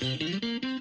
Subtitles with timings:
[0.00, 0.79] Música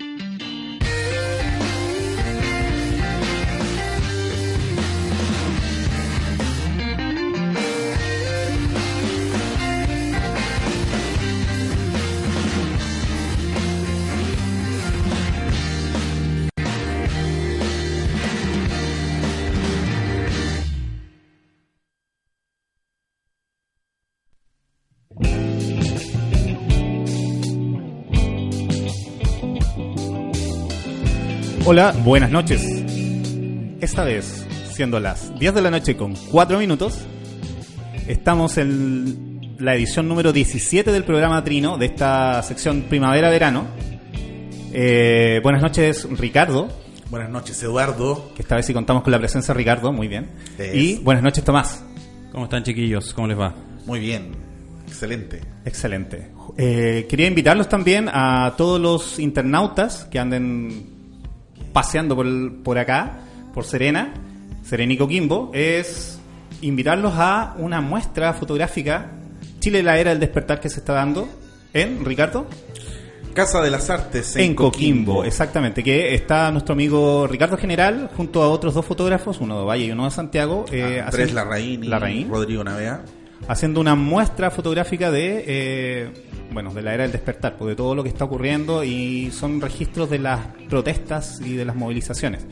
[31.71, 32.65] Hola, buenas noches.
[33.79, 36.97] Esta vez, siendo las 10 de la noche con 4 minutos,
[38.07, 43.67] estamos en la edición número 17 del programa Trino de esta sección Primavera-Verano.
[44.73, 46.69] Eh, buenas noches, Ricardo.
[47.11, 48.31] Buenas noches, Eduardo.
[48.35, 50.25] Que esta vez sí contamos con la presencia de Ricardo, muy bien.
[50.73, 51.83] Y buenas noches, Tomás.
[52.31, 53.13] ¿Cómo están, chiquillos?
[53.13, 53.53] ¿Cómo les va?
[53.85, 54.31] Muy bien,
[54.87, 55.41] excelente.
[55.65, 56.31] Excelente.
[56.57, 60.98] Eh, quería invitarlos también a todos los internautas que anden
[61.73, 63.19] paseando por, por acá,
[63.53, 64.13] por Serena,
[64.63, 66.19] Serenico Quimbo, es
[66.61, 69.11] invitarlos a una muestra fotográfica
[69.59, 71.27] Chile la era del despertar que se está dando
[71.73, 72.47] en Ricardo.
[73.33, 78.49] Casa de las Artes en, Coquimbo, exactamente, que está nuestro amigo Ricardo General junto a
[78.49, 80.65] otros dos fotógrafos, uno de Valle y uno de Santiago.
[80.71, 83.01] Eh, Andrés Larraín y Rodrigo Navea.
[83.47, 86.13] Haciendo una muestra fotográfica de eh,
[86.51, 89.61] bueno, de la era del despertar, pues de todo lo que está ocurriendo y son
[89.61, 92.45] registros de las protestas y de las movilizaciones.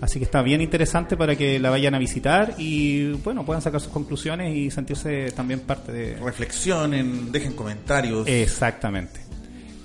[0.00, 3.80] Así que está bien interesante para que la vayan a visitar y bueno, puedan sacar
[3.80, 6.16] sus conclusiones y sentirse también parte de...
[6.16, 8.26] Reflexionen, dejen comentarios.
[8.28, 9.20] Exactamente.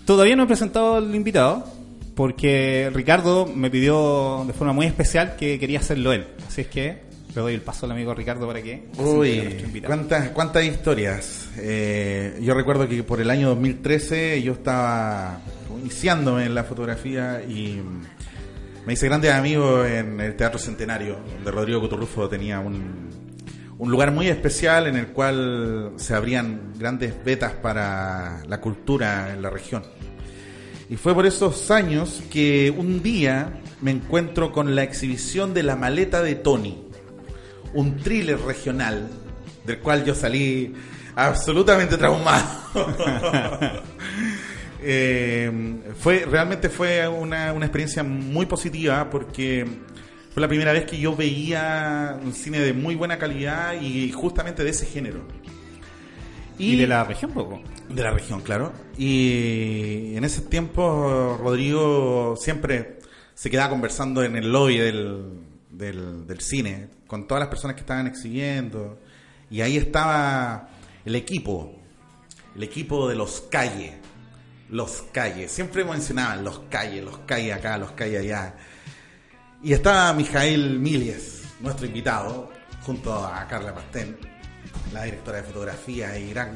[0.06, 1.66] Todavía no he presentado al invitado
[2.16, 6.28] porque Ricardo me pidió de forma muy especial que quería hacerlo él.
[6.48, 7.02] Así es que
[7.36, 8.90] le doy el paso al amigo Ricardo para que...
[8.98, 11.50] Uy, cuántas, cuántas historias.
[11.58, 15.40] Eh, yo recuerdo que por el año 2013 yo estaba
[15.82, 17.82] iniciándome en la fotografía y
[18.86, 23.10] me hice grandes amigos en el Teatro Centenario, donde Rodrigo Coturrufo tenía un,
[23.80, 29.42] un lugar muy especial en el cual se abrían grandes vetas para la cultura en
[29.42, 29.84] la región.
[30.88, 35.76] Y fue por esos años que un día me encuentro con la exhibición de la
[35.76, 36.93] maleta de Tony
[37.74, 39.10] un thriller regional
[39.66, 40.74] del cual yo salí
[41.16, 42.44] absolutamente traumado.
[44.86, 45.50] Eh,
[45.98, 49.66] fue realmente fue una, experiencia muy positiva porque
[50.34, 54.62] fue la primera vez que yo veía un cine de muy buena calidad y justamente
[54.62, 55.26] de ese género.
[56.58, 57.62] Y, de la región, poco.
[57.88, 58.74] De la región, claro.
[58.98, 63.00] Y en ese tiempo Rodrigo siempre
[63.36, 65.30] se quedaba conversando en el lobby del,
[65.74, 69.00] del, cine con todas las personas que estaban exhibiendo.
[69.50, 70.70] Y ahí estaba
[71.06, 71.76] el equipo,
[72.56, 73.94] el equipo de los calles.
[74.70, 78.56] Los calles, siempre mencionaban los calles, los calles acá, los calles allá.
[79.62, 82.52] Y estaba Mijael Milies, nuestro invitado,
[82.82, 84.18] junto a Carla Pastén,
[84.92, 86.56] la directora de fotografía y gran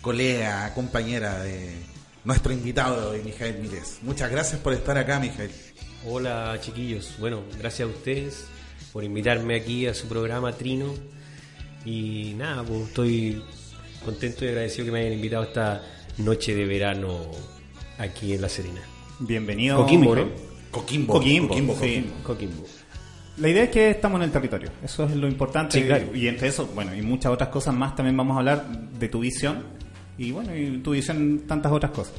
[0.00, 1.76] colega, compañera de
[2.24, 3.98] nuestro invitado de Mijael Milies.
[4.02, 5.52] Muchas gracias por estar acá, Mijael.
[6.06, 8.46] Hola chiquillos, bueno, gracias a ustedes
[8.92, 10.92] por invitarme aquí a su programa Trino.
[11.86, 13.42] Y nada, pues estoy
[14.04, 15.82] contento y agradecido que me hayan invitado esta
[16.18, 17.22] noche de verano
[17.98, 18.82] aquí en La Serena.
[19.18, 19.78] Bienvenido.
[19.78, 20.28] Coquimbo, ¿no?
[20.70, 21.14] Coquimbo.
[21.14, 21.54] Coquimbo,
[22.22, 22.64] Coquimbo.
[23.38, 26.10] La idea es que estamos en el territorio, eso es lo importante.
[26.14, 29.20] Y entre eso, bueno, y muchas otras cosas más, también vamos a hablar de tu
[29.20, 29.64] visión
[30.16, 32.14] y bueno, y tu visión tantas otras cosas.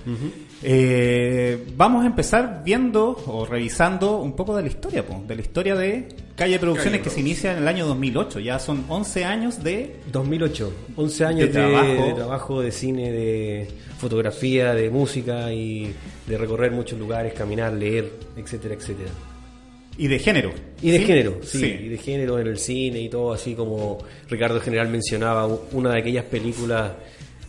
[0.61, 5.75] Eh, vamos a empezar viendo o revisando un poco de la historia, de la historia
[5.75, 8.41] de Calle Producciones que se inicia en el año 2008.
[8.41, 9.95] Ya son 11 años de...
[10.11, 12.06] 2008, 11 años de, trabajo.
[12.06, 13.67] de trabajo, de cine, de
[13.97, 15.94] fotografía, de música y
[16.27, 19.12] de recorrer muchos lugares, caminar, leer, etcétera, etcétera.
[19.97, 20.51] Y de género.
[20.81, 24.59] Y de género, sí, y de género en el cine y todo, así como Ricardo
[24.59, 26.91] General mencionaba, una de aquellas películas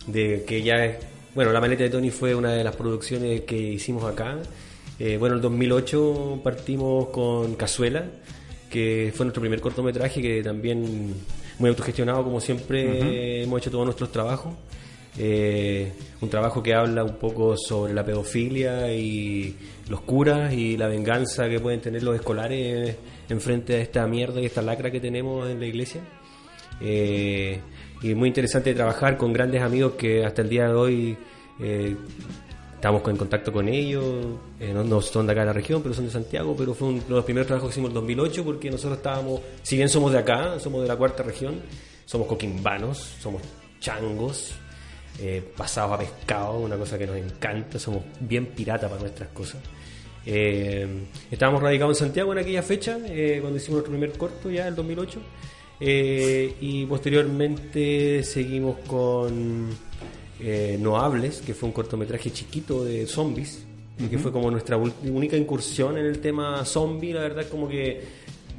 [0.07, 0.97] de que ya es,
[1.35, 4.37] bueno, La maleta de Tony fue una de las producciones que hicimos acá.
[4.99, 8.05] Eh, bueno, en el 2008 partimos con Cazuela,
[8.69, 11.13] que fue nuestro primer cortometraje, que también
[11.59, 14.53] muy autogestionado, como siempre hemos hecho todos nuestros trabajos.
[15.19, 15.91] Eh,
[16.21, 19.55] un trabajo que habla un poco sobre la pedofilia y
[19.89, 22.95] los curas y la venganza que pueden tener los escolares
[23.27, 26.01] en frente a esta mierda y esta lacra que tenemos en la iglesia.
[26.79, 27.59] Eh,
[28.01, 31.17] y muy interesante trabajar con grandes amigos que hasta el día de hoy
[31.59, 31.95] eh,
[32.75, 34.05] estamos en contacto con ellos,
[34.59, 37.01] eh, no, son de acá de la región, pero son de Santiago, pero fue uno
[37.01, 40.19] de los primeros trabajos que hicimos en 2008 porque nosotros estábamos, si bien somos de
[40.19, 41.61] acá, somos de la cuarta región,
[42.05, 43.41] somos coquimbanos, somos
[43.79, 44.53] changos,
[45.19, 49.61] eh, pasados a pescado, una cosa que nos encanta, somos bien pirata para nuestras cosas.
[50.29, 54.67] Eh, estábamos radicados en Santiago en aquella fecha, eh, cuando hicimos nuestro primer corto ya,
[54.67, 55.19] el 2008.
[55.79, 59.69] Eh, y posteriormente seguimos con
[60.39, 63.63] eh, No Hables, que fue un cortometraje chiquito de zombies,
[63.99, 67.13] y que fue como nuestra única incursión en el tema zombie.
[67.13, 68.01] La verdad, como que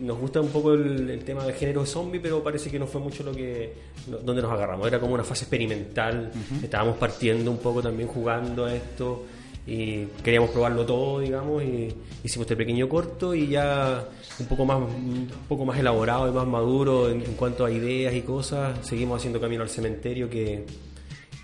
[0.00, 3.00] nos gusta un poco el, el tema del género zombie, pero parece que no fue
[3.00, 3.73] mucho lo que
[4.09, 4.87] no- donde nos agarramos.
[4.87, 6.31] Era como una fase experimental.
[6.62, 9.25] Estábamos partiendo un poco también jugando a esto
[9.69, 11.94] y queríamos probarlo todo, digamos, y
[12.25, 14.09] hicimos este pequeño corto y ya
[14.41, 18.15] un poco más un poco más elaborado y más maduro en, en cuanto a ideas
[18.15, 20.65] y cosas, seguimos haciendo Camino al Cementerio que,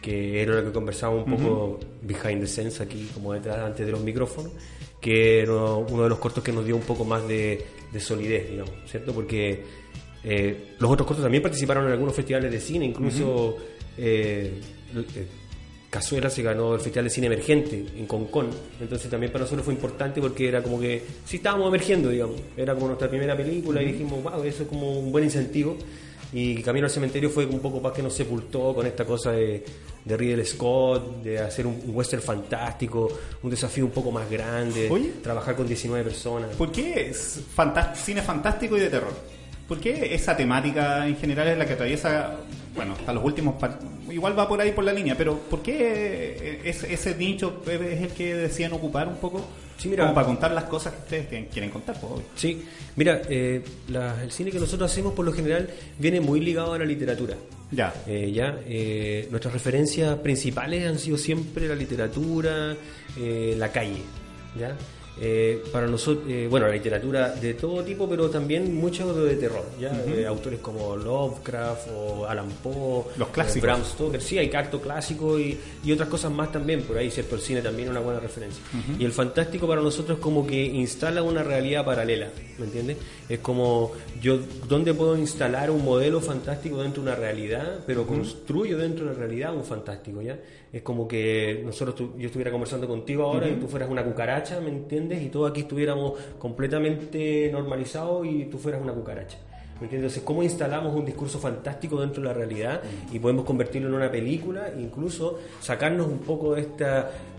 [0.01, 3.93] que era lo que conversábamos un poco behind the scenes aquí, como detrás antes de
[3.93, 4.53] los micrófonos,
[5.03, 7.63] que era uno de los cortos que nos dio un poco más de,
[7.93, 9.13] de solidez, digamos, ¿cierto?
[9.13, 9.65] Porque
[10.23, 13.57] eh, los otros cortos también participaron en algunos festivales de cine, incluso
[13.99, 14.61] eh,
[15.95, 18.51] Cazuela se ganó el Festival de Cine Emergente en Concón,
[18.81, 22.75] entonces también para nosotros fue importante porque era como que sí estábamos emergiendo, digamos, era
[22.75, 25.77] como nuestra primera película y dijimos, wow, eso es como un buen incentivo.
[26.33, 29.65] Y Camino al Cementerio fue un poco más que nos sepultó con esta cosa de,
[30.05, 33.09] de Ridley Scott, de hacer un, un western fantástico,
[33.41, 35.13] un desafío un poco más grande, Oye.
[35.23, 36.57] trabajar con 19 personas.
[36.57, 37.39] ¿Por qué es
[38.05, 39.13] cine fantástico y de terror?
[39.69, 42.37] ¿Por qué esa temática en general es la que atraviesa,
[42.75, 43.55] bueno, hasta los últimos,
[44.11, 48.09] igual va por ahí por la línea, pero ¿por qué ese, ese nicho es el
[48.11, 49.45] que decían ocupar un poco?
[49.77, 50.05] Sí, mira.
[50.05, 52.25] como para contar las cosas que ustedes quieren- quieren contar, pues, obvio.
[52.37, 52.63] Sí,
[52.95, 55.69] mira, eh, la- el cine que nosotros hacemos por lo general
[55.99, 57.35] viene muy ligado a la literatura.
[57.73, 57.93] Ya.
[58.07, 62.77] Eh, ya, eh, nuestras referencias principales han sido siempre la literatura,
[63.19, 64.03] eh, la calle,
[64.59, 64.77] ¿ya?
[65.21, 69.93] Eh, para nosotros, bueno, la literatura de todo tipo, pero también mucho de terror, ¿ya?
[70.07, 73.63] Eh, autores como Lovecraft o Alan Poe, Los eh, clásicos.
[73.63, 77.37] Bram Stoker, sí, hay acto clásico y, y otras cosas más también, por ahí, ¿cierto?
[77.37, 78.63] El cine también es una buena referencia.
[78.99, 82.97] Y el fantástico para nosotros es como que instala una realidad paralela, ¿me entiendes?
[83.29, 84.39] Es como, yo,
[84.69, 89.21] ¿dónde puedo instalar un modelo fantástico dentro de una realidad, pero construyo dentro de una
[89.21, 90.39] realidad un fantástico, ¿ya?
[90.73, 94.71] Es como que nosotros, yo estuviera conversando contigo ahora y tú fueras una cucaracha, ¿me
[94.71, 95.04] entiendes?
[95.13, 99.39] Y todos aquí estuviéramos completamente normalizados y tú fueras una cucaracha.
[99.81, 100.13] ¿Me entiendes?
[100.13, 102.81] Entonces, ¿cómo instalamos un discurso fantástico dentro de la realidad
[103.13, 106.85] y podemos convertirlo en una película, incluso sacarnos un poco de este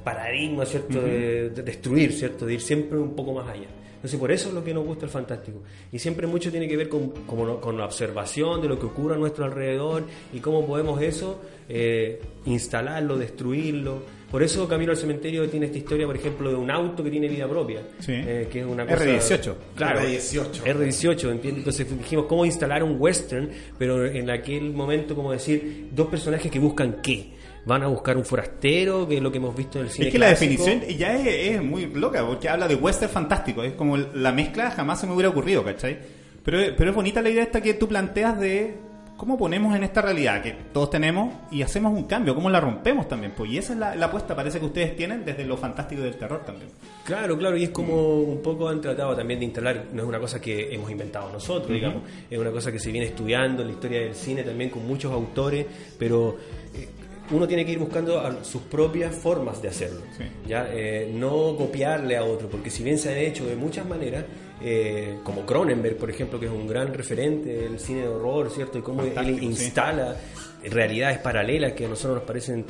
[0.03, 1.01] paradigma, ¿cierto?
[1.01, 2.45] de, de destruir, ¿cierto?
[2.45, 3.67] De ir siempre un poco más allá.
[4.05, 5.63] Entonces, por eso es lo que nos gusta el fantástico.
[5.91, 9.17] Y siempre mucho tiene que ver con, con la observación de lo que ocurre a
[9.17, 14.03] nuestro alrededor y cómo podemos eso eh, instalarlo, destruirlo.
[14.35, 17.29] Por eso Camino al Cementerio tiene esta historia, por ejemplo, de un auto que tiene
[17.29, 17.79] vida propia.
[17.99, 18.11] Sí.
[18.11, 19.05] eh, que es una cosa...
[19.05, 19.53] R18.
[19.77, 20.63] Claro, R18.
[20.63, 21.57] R18, ¿entiendes?
[21.59, 23.49] Entonces dijimos cómo instalar un western,
[23.79, 27.29] pero en aquel momento como decir dos personajes que buscan qué.
[27.65, 30.11] Van a buscar un forastero, que es lo que hemos visto en el cine Es
[30.11, 33.95] que la definición ya es, es muy loca, porque habla de western fantástico, es como
[33.95, 35.97] la mezcla jamás se me hubiera ocurrido, ¿cachai?
[36.43, 38.84] Pero, pero es bonita la idea esta que tú planteas de
[39.17, 43.07] cómo ponemos en esta realidad que todos tenemos y hacemos un cambio, cómo la rompemos
[43.07, 46.01] también, pues y esa es la, la apuesta parece que ustedes tienen desde lo fantástico
[46.01, 46.69] del terror también.
[47.05, 50.19] Claro, claro, y es como un poco han tratado también de instalar, no es una
[50.19, 53.73] cosa que hemos inventado nosotros, digamos, es una cosa que se viene estudiando en la
[53.73, 55.65] historia del cine también con muchos autores,
[55.97, 56.35] pero
[56.73, 56.89] eh,
[57.31, 60.25] uno tiene que ir buscando a- sus propias formas de hacerlo, Sí.
[60.47, 64.25] ya Eh, no copiarle a otro, porque si bien se han hecho de muchas maneras,
[64.61, 68.77] eh, como Cronenberg, por ejemplo, que es un gran referente del cine de horror, ¿cierto?
[68.77, 69.45] Y cómo él sí.
[69.45, 70.15] instala
[70.63, 72.65] realidades paralelas que a nosotros nos parecen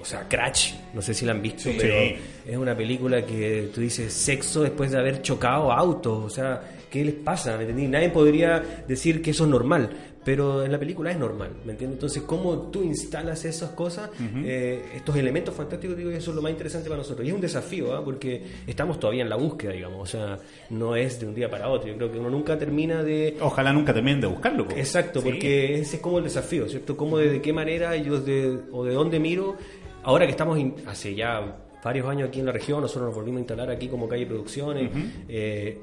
[0.00, 1.76] o sea, Crash, no sé si la han visto, Sí.
[1.80, 2.14] pero Sí.
[2.46, 7.04] es una película que tú dices sexo después de haber chocado autos, o sea, ¿qué
[7.04, 7.56] les pasa?
[7.56, 7.88] ¿Me entendí?
[7.88, 9.90] Nadie podría decir que eso es normal,
[10.26, 11.98] pero en la película es normal, ¿me entiendes?
[11.98, 14.10] Entonces, ¿cómo tú instalas esas cosas,
[14.44, 15.96] eh, estos elementos fantásticos?
[15.96, 17.24] Digo eso es lo más interesante para nosotros.
[17.24, 18.04] Y es un desafío, ¿ah?
[18.04, 20.36] porque estamos todavía en la búsqueda, digamos, o sea,
[20.70, 21.88] no es de un día para otro.
[21.88, 24.64] Yo creo que uno nunca termina de Ojalá nunca terminen de buscarlo.
[24.66, 24.78] pues.
[24.78, 25.26] Exacto, Sí.
[25.30, 26.96] porque ese es como el desafío, ¿cierto?
[26.96, 29.54] Cómo, de, de qué manera yo de, o de dónde miro,
[30.02, 33.36] ahora que estamos in- hace ya varios años aquí en la región, nosotros nos volvimos
[33.38, 34.90] a instalar aquí como calle Producciones,
[35.28, 35.78] eh,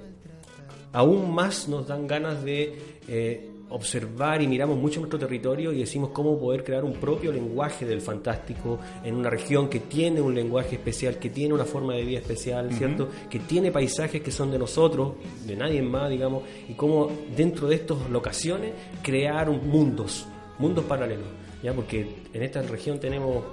[0.92, 2.76] aún más nos dan ganas de
[3.08, 7.86] eh, observar y miramos mucho nuestro territorio y decimos cómo poder crear un propio lenguaje
[7.86, 12.04] del fantástico en una región que tiene un lenguaje especial, que tiene una forma de
[12.04, 13.10] vida especial, ¿cierto?
[13.30, 15.14] Que tiene paisajes que son de nosotros,
[15.46, 20.26] de nadie más, digamos, y cómo dentro de estas locaciones crear un- mundos,
[20.60, 21.26] mundos paralelos,
[21.64, 21.74] ¿ya?
[21.74, 23.44] Porque en esta región tenemos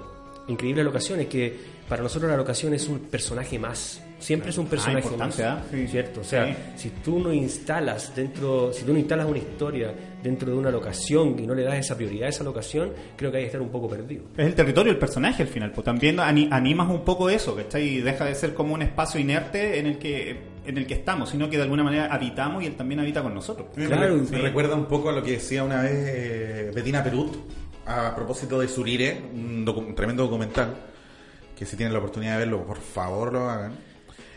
[0.47, 1.57] increíbles locaciones que
[1.89, 5.43] para nosotros la locación es un personaje más Siempre es un personaje Ah, más, importante,
[5.43, 5.63] ¿ah?
[5.71, 5.87] Sí.
[5.87, 6.21] ¿cierto?
[6.21, 6.53] O sea, Sí.
[6.75, 11.35] si tú no instalas dentro, si tú no instalas una historia dentro de una locación
[11.39, 13.69] y no le das esa prioridad a esa locación, creo que hay que estar un
[13.69, 14.23] poco perdido.
[14.37, 17.83] Es el territorio del personaje al final, pues también ani- animas un poco eso, ¿cachai?
[17.97, 21.31] Y deja de ser como un espacio inerte en el que en el que estamos,
[21.31, 23.69] sino que de alguna manera habitamos y él también habita con nosotros.
[23.75, 24.35] Me, Claro, me sí.
[24.35, 27.35] recuerda un poco a lo que decía una vez eh, Bettina Perut
[27.87, 30.75] a propósito de Surire, un, docu- un tremendo documental
[31.57, 33.73] que si tienen la oportunidad de verlo, por favor lo hagan.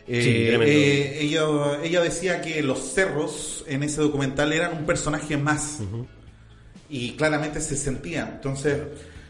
[0.06, 0.30] Eh, Sí,
[0.70, 1.44] eh, ella,
[1.82, 5.78] ella decía que los cerros en ese documental eran un personaje más
[6.88, 8.30] y claramente se sentía.
[8.34, 8.76] Entonces,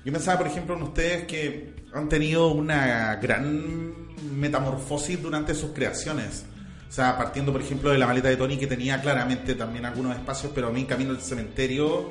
[0.04, 3.94] yo pensaba, por ejemplo, en ustedes que han tenido una gran
[4.36, 6.44] metamorfosis durante sus creaciones.
[6.88, 10.16] O sea, partiendo, por ejemplo, de la maleta de Tony, que tenía claramente también algunos
[10.16, 12.08] espacios, pero a mí Camino al Cementerio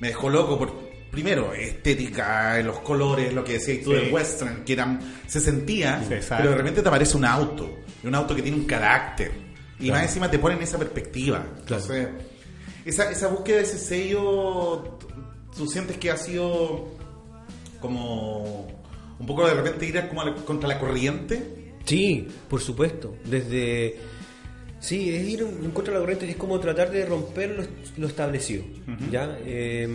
[0.00, 0.72] me dejó loco por,
[1.10, 3.96] primero, estética, los colores, lo que decías tú Sí.
[3.96, 8.06] del western, que eran, se sentía, Sí, pero de repente te aparece un auto, y
[8.06, 9.30] un auto que tiene un carácter,
[9.80, 11.44] y más encima te ponen esa perspectiva.
[11.60, 12.08] Entonces,
[12.84, 14.98] esa, esa búsqueda de ese sello,
[15.56, 16.88] tú- sientes que ha sido
[17.80, 18.66] como
[19.18, 21.74] un poco de repente ir como la- contra la corriente.
[21.84, 23.16] Sí, por supuesto.
[23.24, 23.96] Desde.
[24.80, 27.64] Sí, es ir en contra de la corriente, es como tratar de romper lo,
[27.98, 28.64] lo establecido.
[29.10, 29.38] ¿ya?
[29.44, 29.88] Eh,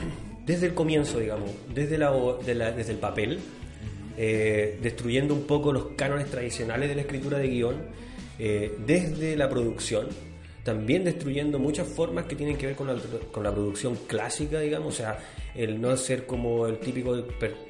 [0.46, 2.10] desde el comienzo, digamos, desde, la,
[2.44, 3.38] de la- desde el papel,
[4.16, 7.76] eh, destruyendo un poco los cánones tradicionales de la escritura de guion,
[8.38, 10.08] eh, desde la producción,
[10.64, 12.96] también destruyendo muchas formas que tienen que ver con la,
[13.32, 15.18] con la producción clásica, digamos, o sea,
[15.54, 17.16] el no ser como el típico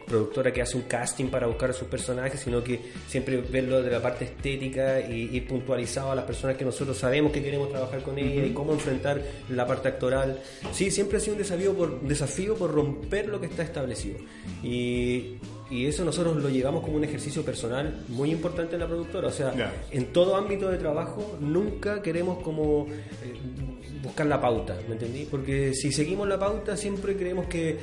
[0.06, 3.90] productora que hace un casting para buscar a sus personajes, sino que siempre verlo de
[3.90, 8.02] la parte estética y ir puntualizado a las personas que nosotros sabemos que queremos trabajar
[8.02, 10.40] con ellas y cómo enfrentar la parte actoral.
[10.72, 14.18] Sí, siempre ha sido un desafío por, desafío por romper lo que está establecido.
[14.62, 15.37] Y,
[15.70, 19.32] y eso nosotros lo llevamos como un ejercicio personal muy importante en la productora, o
[19.32, 19.72] sea, Ya.
[19.92, 23.34] en todo ámbito de trabajo nunca queremos como eh,
[24.02, 25.26] buscar la pauta, ¿me entendí?
[25.30, 27.78] Porque si seguimos la pauta siempre creemos que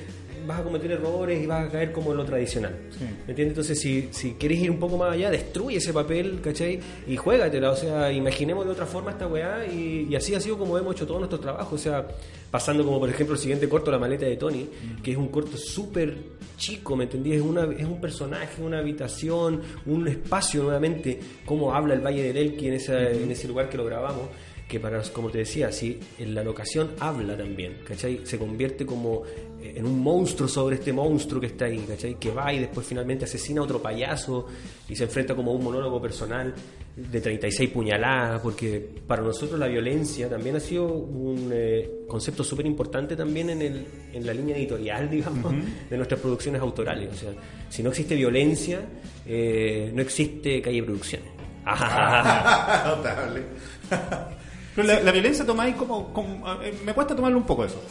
[0.45, 2.75] vas a cometer errores y vas a caer como en lo tradicional.
[2.89, 3.03] Sí.
[3.03, 3.49] ¿Me entiendes?
[3.49, 6.79] Entonces, si, si quieres ir un poco más allá, destruye ese papel, ¿cachai?
[7.05, 10.57] Y juégatela, o sea, imaginemos de otra forma esta weá y, y así ha sido
[10.57, 12.07] como hemos hecho todos nuestros trabajos, o sea,
[12.49, 14.69] pasando como por ejemplo el siguiente corto, La maleta de Tony,
[15.03, 16.15] que es un corto súper
[16.55, 17.33] chico, ¿me entendí?
[17.33, 22.37] Es, una, es un personaje, una habitación, un espacio nuevamente, cómo habla el Valle del
[22.37, 24.29] Elqui en, esa, en ese lugar que lo grabamos
[24.67, 28.21] que para, como te decía, si en la locación habla también, ¿cachai?
[28.25, 29.23] Se convierte como
[29.61, 32.15] eh, en un monstruo sobre este monstruo que está ahí, ¿cachai?
[32.15, 34.47] Que va y después finalmente asesina a otro payaso
[34.89, 36.53] y se enfrenta como a un monólogo personal
[36.97, 42.65] de 36 puñaladas, porque para nosotros la violencia también ha sido un eh, concepto súper
[42.65, 45.53] importante también en, el, en la línea editorial, digamos,
[45.89, 47.09] de nuestras producciones autorales.
[47.13, 47.29] O sea,
[47.69, 48.81] si no existe violencia,
[49.25, 51.29] eh, no existe calle producciones.
[51.65, 53.43] Notable.
[54.77, 57.81] Pero la, la violencia tomáis como, como- eh, Me cuesta tomarlo un poco eso.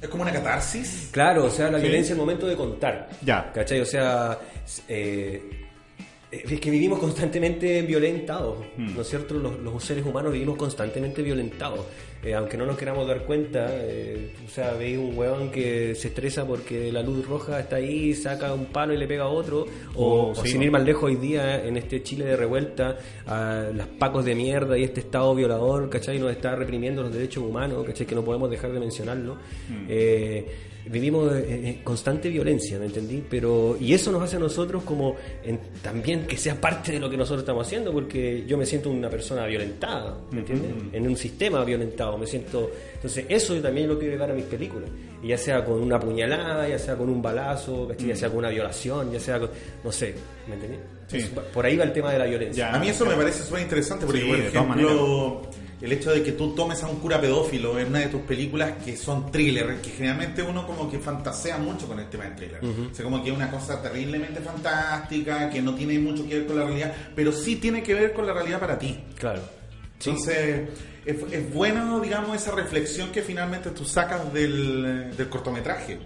[0.00, 1.08] Es como una catarsis.
[1.10, 1.82] Claro, o sea, la Sí.
[1.84, 3.08] violencia es el momento de contar.
[3.22, 3.50] Ya.
[3.52, 3.80] ¿Cachai?
[3.80, 4.38] O sea,
[4.86, 5.65] eh,
[6.44, 8.94] es que vivimos constantemente violentados, Hmm.
[8.94, 9.34] ¿no es cierto?
[9.34, 11.80] Los, los seres humanos vivimos constantemente violentados.
[12.24, 16.08] Eh, aunque no nos queramos dar cuenta, eh, o sea, veis un huevón que se
[16.08, 19.66] estresa porque la luz roja está ahí, saca un palo y le pega a otro,
[19.94, 23.66] o, Oh, o sin ir más lejos hoy día, en este Chile de revuelta, a
[23.72, 26.18] las pacos de mierda y este Estado violador, ¿cachai?
[26.18, 28.06] Nos está reprimiendo los derechos humanos, ¿cachai?
[28.06, 29.36] Que no podemos dejar de mencionarlo.
[29.88, 30.46] Eh,
[30.90, 33.22] vivimos en, en constante violencia, ¿me entendí?
[33.28, 37.10] Pero, y eso nos hace a nosotros como en- también que sea parte de lo
[37.10, 40.70] que nosotros estamos haciendo, porque yo me siento una persona violentada, ¿me entiendes?
[40.92, 42.70] En un sistema violentado, me siento...
[42.94, 44.88] Entonces, eso yo también lo quiero llevar a mis películas,
[45.22, 48.50] y ya sea con una puñalada, ya sea con un balazo, ya sea con una
[48.50, 49.50] violación, ya sea con...
[49.84, 50.14] no sé,
[50.48, 50.76] ¿me entendí?
[51.08, 51.16] Sí.
[51.18, 52.68] Entonces, por ahí va el tema de la violencia.
[52.70, 52.74] Ya.
[52.76, 55.42] A mí eso me parece súper interesante porque, Sí, por de todas ejemplo,
[55.80, 58.72] el hecho de que tú tomes a un cura pedófilo en una de tus películas
[58.84, 62.60] que son thriller, que generalmente uno como que fantasea mucho con el tema del thriller.
[62.64, 66.46] O sea, como que es una cosa terriblemente fantástica, que no tiene mucho que ver
[66.46, 68.98] con la realidad, pero sí tiene que ver con la realidad para ti.
[69.18, 69.40] Claro.
[69.98, 70.10] Sí.
[70.10, 70.68] Entonces,
[71.04, 75.98] es, es bueno, digamos, esa reflexión que finalmente tú sacas del, del cortometraje.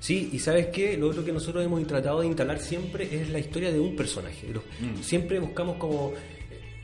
[0.00, 3.38] Sí, y sabes qué, lo otro que nosotros hemos tratado de instalar siempre es la
[3.38, 4.48] historia de un personaje.
[4.52, 4.62] Lo-
[5.02, 6.12] Siempre buscamos como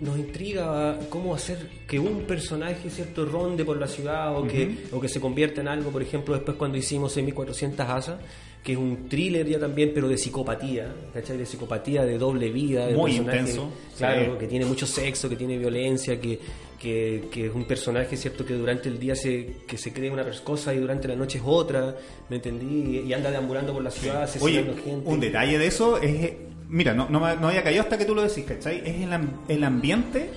[0.00, 5.00] nos intriga cómo hacer que un personaje cierto ronde por la ciudad o que o
[5.00, 8.16] que se convierta en algo, por ejemplo, después cuando hicimos 6400 asas,
[8.62, 11.36] que es un thriller ya también, pero de psicopatía, ¿cachai?
[11.36, 14.38] De psicopatía, de doble vida, de Muy personaje, intenso, Claro, sí.
[14.40, 16.40] que tiene mucho sexo, que tiene violencia, que,
[16.80, 18.44] que, que es un personaje, ¿cierto?
[18.44, 21.44] Que durante el día se, que se cree una cosa y durante la noche es
[21.46, 21.94] otra,
[22.30, 23.00] ¿me entendí?
[23.06, 25.08] Y, anda deambulando por la ciudad Oye, asesinando gente.
[25.10, 26.32] un detalle de eso es.
[26.75, 28.83] Mira, no, no, había caído hasta que tú lo decís, ¿cachai?
[28.85, 29.11] Es el,
[29.49, 30.31] el ambiente.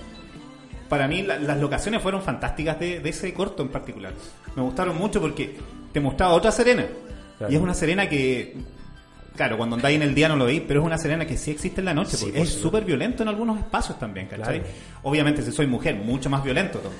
[0.89, 4.13] Para mí, la- las locaciones fueron fantásticas de, de ese corto en particular.
[4.55, 5.55] Me gustaron mucho porque
[5.91, 6.85] te mostraba otra Serena.
[7.37, 7.51] Claro.
[7.51, 8.55] Y es una Serena que.
[9.35, 11.51] Claro, cuando andáis en el día no lo veis, pero es una Serena que sí
[11.51, 12.17] existe en la noche.
[12.17, 14.59] Sí, porque por es súper violento en algunos espacios también, ¿cachai?
[14.61, 14.73] Claro.
[15.03, 16.91] Obviamente, si soy mujer, mucho más violento todo.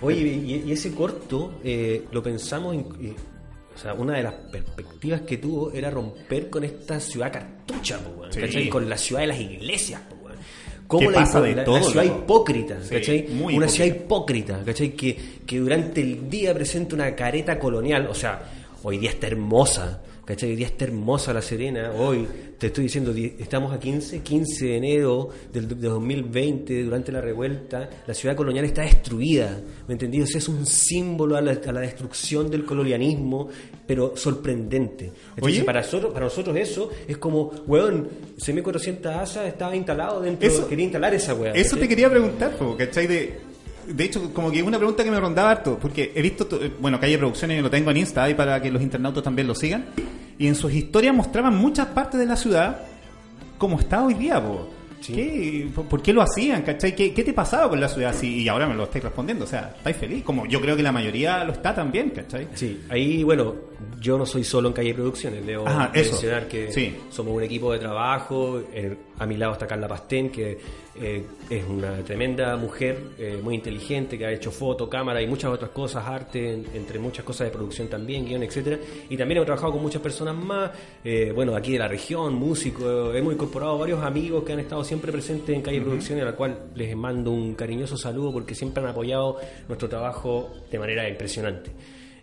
[0.00, 0.20] Oye,
[0.66, 3.14] y, ese corto eh, lo pensamos, en- y-
[3.74, 8.24] o sea, una de las perspectivas que tuvo era romper con esta ciudad cartucha, po,
[8.30, 8.40] Sí.
[8.40, 8.68] ¿cachai?
[8.68, 10.38] Con la ciudad de las iglesias, po, weón.
[10.86, 12.18] Cómo Que la, pasa de la- todo, la ciudad loco.
[12.20, 13.22] hipócrita, Sí, ¿cachai?
[13.30, 13.68] muy una hipócrita.
[13.68, 14.90] ciudad hipócrita, ¿cachai?
[14.92, 18.42] Que, que durante el día presenta una careta colonial, o sea,
[18.82, 20.50] hoy día está hermosa, ¿cachai?
[20.50, 22.26] Hoy día está hermosa La Serena, hoy
[22.58, 27.20] te estoy diciendo, di- estamos a 15, 15 de enero del, de 2020, durante la
[27.20, 30.20] revuelta, la ciudad colonial está destruida, ¿me entendí?
[30.22, 33.48] O sea, es un símbolo a la, a la destrucción del colonialismo,
[33.86, 35.06] pero sorprendente.
[35.36, 35.64] Entonces, Oye.
[35.64, 40.84] para nosotros, para nosotros eso es como, weón, 6400 ASA estaba instalado dentro, Eso- quería
[40.84, 41.52] instalar esa weá.
[41.52, 41.80] Eso ¿cachai?
[41.80, 43.06] te quería preguntar, ¿cachai?
[43.06, 43.34] De,
[43.86, 46.98] de hecho, como que una pregunta que me rondaba harto, porque he visto, eh, bueno,
[47.00, 49.86] Calle Producciones, lo tengo en Insta, ahí para que los internautas también lo sigan,
[50.38, 52.80] y en sus historias mostraban muchas partes de la ciudad
[53.58, 54.70] como está hoy día, po.
[55.06, 56.96] ¿Qué, por, qué lo hacían, cachai?
[56.96, 58.42] ¿Qué, ¿Qué te pasaba con la ciudad así?
[58.42, 60.24] Y ahora me lo estáis respondiendo, o sea, ¿estáis feliz?
[60.24, 62.48] Como yo creo que la mayoría lo está también, ¿cachai?
[62.54, 63.54] Sí, ahí, bueno,
[64.00, 66.12] yo no soy solo en Calle Producciones, debo Ajá, eso.
[66.12, 66.94] mencionar que Sí.
[67.10, 70.58] somos un equipo de trabajo, eh, a mi lado está Carla Pastén, que
[70.96, 75.50] eh, es una tremenda mujer, eh, muy inteligente, que ha hecho foto, cámara y muchas
[75.50, 78.78] otras cosas, arte, en- entre muchas cosas de producción también, guion, etcétera
[79.10, 80.70] Y también hemos trabajado con muchas personas más,
[81.34, 85.54] bueno, aquí de la región, músicos, hemos incorporado varios amigos que han estado siempre presentes
[85.56, 89.38] en Calle Producciones, a la cual les mando un cariñoso saludo porque siempre han apoyado
[89.66, 91.72] nuestro trabajo de manera impresionante.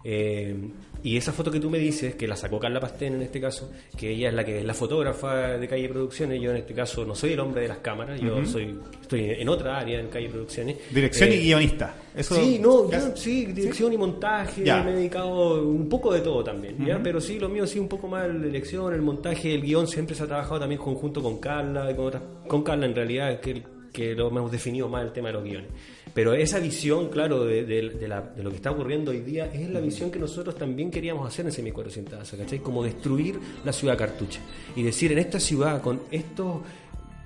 [0.04, 0.56] Eh,
[1.04, 3.72] y esa foto que tú me dices, que la sacó Carla Pastén en este caso,
[3.98, 7.06] que ella es la que es la fotógrafa de Calle Producciones, yo en este caso
[7.06, 10.30] no soy el hombre de las cámaras, yo soy estoy en otra área en Calle
[10.30, 10.78] Producciones.
[10.94, 11.96] Dirección Eh, y guionista.
[12.16, 14.84] Eso, Sí, no, sí, dirección y montaje, Ya.
[14.84, 17.00] me he dedicado un poco de todo también, ¿ya?
[17.02, 20.16] pero sí, lo mío sí un poco más la dirección, el montaje, el guion, siempre
[20.16, 23.64] se ha trabajado también conjunto con Carla, y con, otras, con Carla en realidad, que,
[23.92, 25.70] que lo hemos definido más el tema de los guiones.
[26.14, 29.46] Pero esa visión, claro, de, de- de la- de lo que está ocurriendo hoy día,
[29.54, 32.60] es la visión que nosotros también queríamos hacer en Semi 400 ¿cachai?
[32.60, 34.40] Como destruir la ciudad cartucha.
[34.76, 36.62] Y decir, en esta ciudad, con estos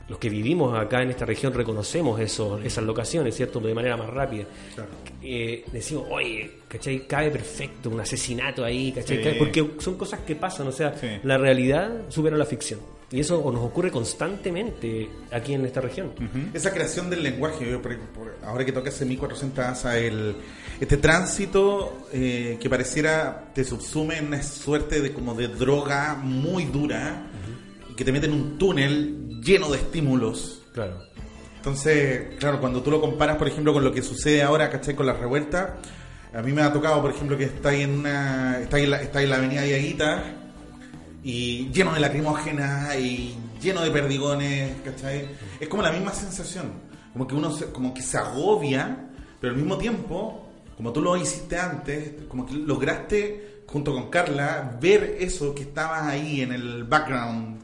[0.07, 3.59] los que vivimos acá en esta región reconocemos eso, esas locaciones, ¿cierto?
[3.59, 4.43] De manera más rápida.
[5.23, 7.07] Eh, decimos, oye, ¿cachai?
[7.07, 9.23] Cabe perfecto, un asesinato ahí, ¿cachai?
[9.23, 9.29] Sí.
[9.39, 11.07] Porque son cosas que pasan, o sea, Sí.
[11.23, 12.79] la realidad supera la ficción.
[13.11, 16.11] Y eso nos ocurre constantemente aquí en esta región.
[16.53, 20.35] Esa creación del lenguaje, yo, por- por- ahora que toca ese 1400 ASA, el,
[20.79, 26.65] este tránsito eh, que pareciera te subsume en una suerte de como de droga muy
[26.65, 27.27] dura
[27.89, 30.63] y que te mete en un túnel lleno de estímulos.
[30.73, 30.99] Claro.
[31.57, 34.95] Entonces, claro, cuando tú lo comparas, por ejemplo, con lo que sucede ahora, ¿cachai?
[34.95, 35.69] Con las revueltas,
[36.33, 38.89] a mí me ha tocado, por ejemplo, que está ahí en una, está ahí en
[38.91, 40.23] la, está ahí en la avenida Diaguita
[41.27, 45.27] y lleno de lacrimógenas y lleno de perdigones, ¿cachai?
[45.59, 46.71] Es como la misma sensación,
[47.13, 49.09] como que uno se, como que se agobia,
[49.41, 54.77] pero al mismo tiempo, como tú lo hiciste antes, como que lograste, junto con Carla,
[54.79, 57.63] ver eso que estaba ahí en el background,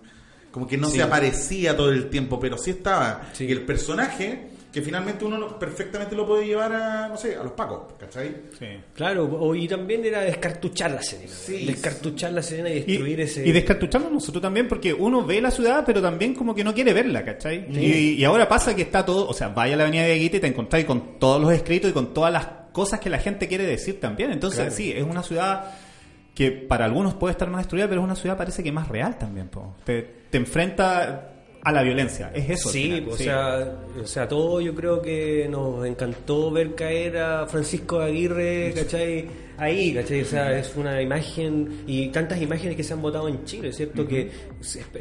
[0.51, 0.97] como que no Sí.
[0.97, 3.29] se aparecía todo el tiempo, pero sí estaba.
[3.33, 3.45] Sí.
[3.45, 7.51] Y el personaje, que finalmente uno perfectamente lo puede llevar a, no sé, a los
[7.51, 8.33] pacos, ¿cachai?
[8.57, 8.67] Sí.
[8.95, 11.29] Claro, o- y también era descartuchar la Serena.
[11.33, 11.65] Sí.
[11.65, 13.45] Descartuchar la Serena y Y, destruir ese...
[13.47, 16.93] y descartucharnos nosotros también, porque uno ve la ciudad, pero también como que no quiere
[16.93, 17.65] verla, ¿cachai?
[17.69, 20.37] Y, y ahora pasa que está todo, o sea, vaya a la avenida de Aguita
[20.37, 23.49] y te encontráis con todos los escritos y con todas las cosas que la gente
[23.49, 24.31] quiere decir también.
[24.31, 24.71] Entonces, Claro.
[24.75, 25.65] sí, es una ciudad
[26.33, 29.17] que para algunos puede estar más destruida, pero es una ciudad parece que más real
[29.17, 29.75] también, po.
[29.83, 31.30] Te, te enfrenta
[31.63, 32.69] a la violencia, es eso.
[32.69, 33.25] Sí, o, sí.
[33.25, 39.27] Sea, o sea, todo yo creo que nos encantó ver caer a Francisco Aguirre, ¿cachai?
[39.61, 40.21] Ahí, ¿cachai?
[40.21, 44.07] O sea, es una imagen y tantas imágenes que se han votado en Chile, ¿cierto?
[44.07, 44.31] Que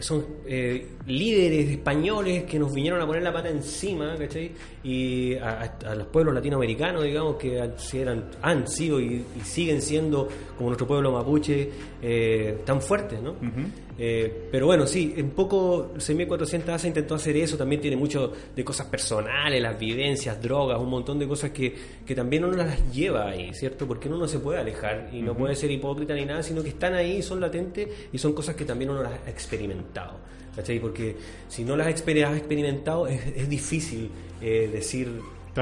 [0.00, 4.52] son eh, líderes españoles que nos vinieron a poner la pata encima, ¿cachai?
[4.84, 7.56] Y a, los pueblos latinoamericanos, digamos, que
[7.94, 11.70] eran, han sido y, y siguen siendo, como nuestro pueblo mapuche,
[12.02, 13.36] eh, tan fuertes, ¿no?
[13.98, 18.32] Eh, pero bueno, sí, un poco Semi 400 ASA intentó hacer eso, también tiene mucho
[18.56, 21.74] de cosas personales, las vivencias, drogas, un montón de cosas que,
[22.06, 23.86] que también uno las lleva ahí, ¿cierto?
[23.86, 26.70] Porque uno no se puede alejar y no puede ser hipócrita ni nada, sino que
[26.70, 30.18] están ahí, son latentes y son cosas que también uno las ha experimentado,
[30.54, 30.78] ¿cachai?
[30.80, 31.16] Porque
[31.48, 34.10] si no las has experimentado es, es difícil
[34.40, 35.08] eh, decir...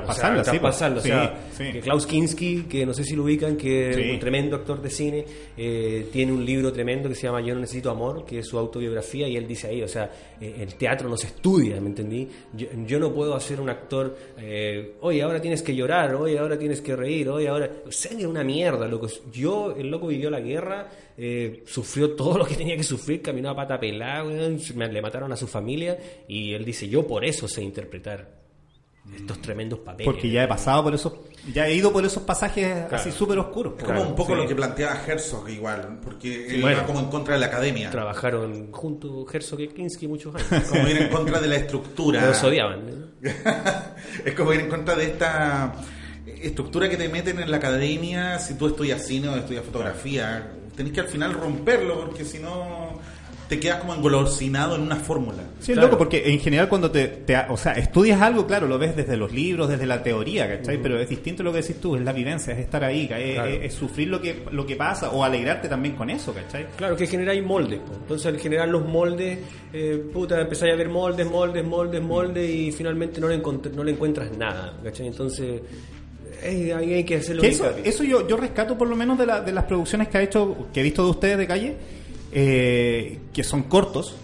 [0.05, 1.01] Traspasarlo, o sea, sí, traspasarlo.
[1.01, 1.05] pues.
[1.05, 1.73] o sea, Sí, sí.
[1.73, 4.01] que Klaus Kinski, que no sé si lo ubican, que Sí.
[4.03, 5.25] es un tremendo actor de cine,
[5.57, 8.59] eh, tiene un libro tremendo que se llama Yo no necesito amor, que es su
[8.59, 12.29] autobiografía, y él dice ahí, o sea, eh, el teatro no se estudia, ¿me entendí?
[12.55, 16.59] Yo, yo no puedo hacer un actor, eh, oye, ahora tienes que llorar, oye, ahora
[16.59, 17.71] tienes que reír, oye, ahora...
[17.87, 19.09] O sea, que es una mierda, loco.
[19.33, 23.51] Yo, el loco vivió la guerra, eh, sufrió todo lo que tenía que sufrir, caminó
[23.51, 27.63] a pata pelada, le mataron a su familia, y él dice, yo por eso sé
[27.63, 28.38] interpretar
[29.15, 30.07] estos tremendos papeles.
[30.07, 31.13] Porque ya he pasado por esos,
[31.53, 33.75] ya he ido por esos pasajes así súper oscuros.
[33.79, 34.41] Es como Claro, un poco sí.
[34.43, 36.79] lo que planteaba Herzog igual, porque él bueno.
[36.79, 40.65] va como en contra de la academia, Trabajaron junto Herzog y Kinski muchos años.
[40.69, 42.27] como ir en contra de la estructura.
[42.27, 42.81] Los odiaban.
[42.87, 43.09] ¿no?
[44.25, 45.75] es como ir en contra de esta
[46.27, 50.53] estructura que te meten en la academia si tú estudias cine o estudias fotografía.
[50.77, 53.01] Tenés que al final romperlo porque si no
[53.49, 55.43] te quedas como engolosinado en una fórmula.
[55.61, 55.89] Sí, es Claro.
[55.89, 59.17] loco, porque en general cuando te, te- o sea, estudias algo, claro, lo ves desde
[59.17, 60.81] los libros, desde la teoría, ¿cachai?
[60.83, 63.49] Pero es distinto lo que decís tú, es la vivencia, es estar ahí, es, Claro.
[63.51, 66.67] es- es sufrir lo que, lo que pasa o alegrarte también con eso, ¿cachai?
[66.77, 67.81] Claro, que generáis moldes.
[67.81, 67.95] po.
[67.95, 69.39] Entonces, al generar los moldes,
[69.73, 73.91] eh, puta, empezáis a ver moldes, moldes, moldes, moldes y finalmente no le, no le
[73.93, 74.75] encuentras nada.
[74.85, 75.07] ¿cachai?
[75.07, 75.61] Entonces,
[76.43, 79.19] eh, ahí hay que hacerlo Que bien eso, eso yo, yo rescato por lo menos
[79.19, 81.77] de, la- de las producciones que ha hecho, que he visto de ustedes de calle,
[82.33, 84.17] eh, que son cortos,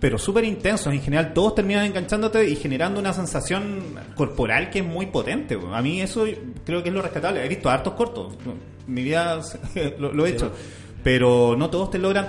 [0.00, 0.92] pero súper intensos.
[0.92, 5.58] En general, todos terminan enganchándote y generando una sensación corporal que es muy potente.
[5.72, 6.26] A mí eso
[6.64, 7.44] creo que es lo rescatable.
[7.44, 8.34] He visto hartos cortos,
[8.86, 9.40] mi vida
[9.98, 10.52] lo, lo he hecho,
[11.02, 12.28] pero no todos te logran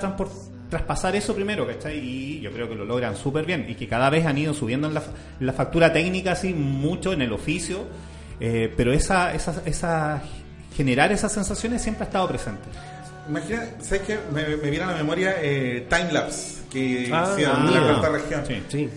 [0.70, 2.00] traspasar eso primero, ¿cachai?
[2.00, 4.88] Y yo creo que lo logran súper bien y que cada vez han ido subiendo
[4.88, 5.04] en la,
[5.40, 7.86] la factura técnica así mucho en el oficio,
[8.40, 10.24] eh, pero esa, esa, esa
[10.76, 12.64] generar esas sensaciones siempre ha estado presente.
[13.28, 14.20] Imagina, ¿sabes qué?
[14.32, 18.10] Me, me viene a la memoria eh, Timelapse, que Ah, hicieron en la ah, cuarta
[18.10, 18.46] región.
[18.46, 18.64] sí.
[18.70, 18.90] Sí.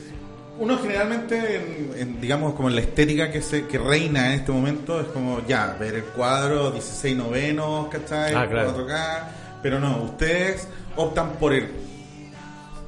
[0.60, 4.50] Uno generalmente, en, en, digamos, como en la estética que se que reina en este
[4.50, 8.34] momento, es como ya, ver el cuadro 16 novenos, ¿cachai?
[8.34, 8.74] Ah, claro.
[8.76, 9.18] 4K,
[9.62, 11.68] pero no, ustedes optan por el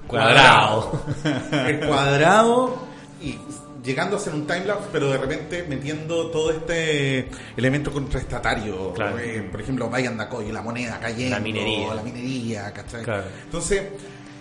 [0.08, 1.00] Cuadrado.
[1.52, 2.76] el cuadrado
[3.22, 3.38] y
[3.84, 8.92] llegando a hacer un timelapse, pero de repente metiendo todo este elemento contraestatario.
[8.92, 9.18] Claro.
[9.18, 11.94] Eh, por ejemplo, Vayan Dacoy, la moneda cayendo, La minería.
[11.94, 13.02] la minería, ¿cachai?
[13.02, 13.24] Claro.
[13.44, 13.82] Entonces,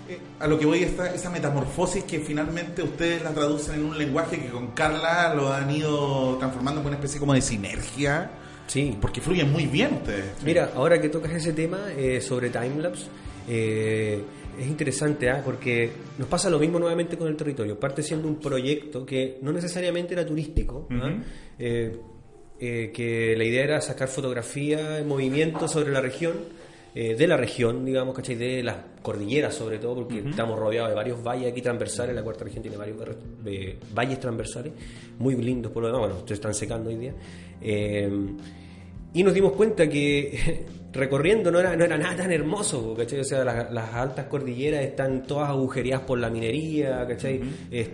[0.09, 3.97] eh, a lo que voy está esa metamorfosis que finalmente ustedes la traducen en un
[3.97, 8.31] lenguaje que con Carla lo han ido transformando en una especie como de sinergia,
[8.67, 8.97] Sí.
[9.01, 10.25] porque fluyen muy bien ustedes.
[10.43, 13.05] Mira, ahora que tocas ese tema eh, sobre timelapse,
[13.47, 14.23] eh,
[14.59, 15.41] es interesante, ¿ah?
[15.43, 17.79] porque nos pasa lo mismo nuevamente con el territorio.
[17.79, 21.11] Parte siendo un proyecto que no necesariamente era turístico, ¿ah?
[21.57, 21.97] Eh,
[22.59, 26.33] eh, que la idea era sacar fotografía en movimiento sobre la región,
[26.95, 28.35] eh, de la región, digamos, ¿cachai?
[28.35, 32.43] De las cordilleras sobre todo, porque estamos rodeados de varios valles aquí transversales, la cuarta
[32.43, 32.97] región tiene varios
[33.45, 34.73] eh, valles transversales,
[35.19, 37.13] muy lindos por lo demás, bueno, se están secando hoy día.
[37.61, 38.09] Eh,
[39.13, 43.19] y nos dimos cuenta que recorriendo no era, no era nada tan hermoso, ¿cachai?
[43.19, 47.41] O sea, las, las altas cordilleras están todas agujereadas por la minería, ¿cachai?
[47.71, 47.89] Es-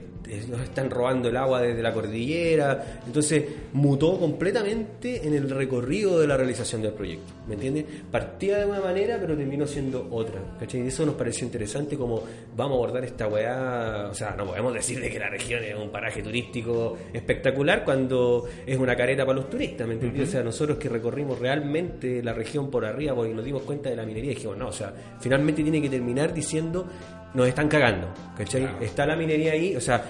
[0.48, 3.02] nos están robando el agua desde la cordillera.
[3.06, 7.86] Entonces, mutó completamente en el recorrido de la realización del proyecto, ¿me entiendes?
[8.12, 10.84] Partía de una manera, pero terminó siendo otra, ¿cachai?
[10.84, 12.24] Y eso nos pareció interesante como
[12.56, 15.76] vamos a abordar esta weá, o sea, no podemos decir de que la región es
[15.76, 20.30] un paraje turístico espectacular cuando es una careta para los turistas, ¿me entiendes?
[20.30, 23.96] O sea, nosotros que recorrimos realmente la región por arriba porque nos dimos cuenta de
[23.96, 26.88] la minería dijimos, no, o sea, finalmente tiene que terminar diciendo,
[27.36, 28.68] nos están cagando, ¿cachai?
[28.82, 30.04] Está la minería ahí, o sea,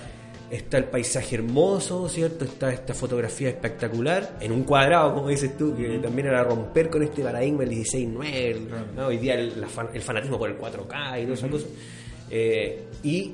[0.49, 2.45] está el paisaje hermoso, ¿cierto?
[2.45, 7.01] Está esta fotografía espectacular en un cuadrado, como dices tú, que también era romper con
[7.03, 8.57] este paradigma el 16-9,
[8.95, 9.07] ¿no?
[9.07, 11.67] hoy día el, la fan- el fanatismo por el 4K y todas esas cosas.
[12.29, 13.33] Eh, y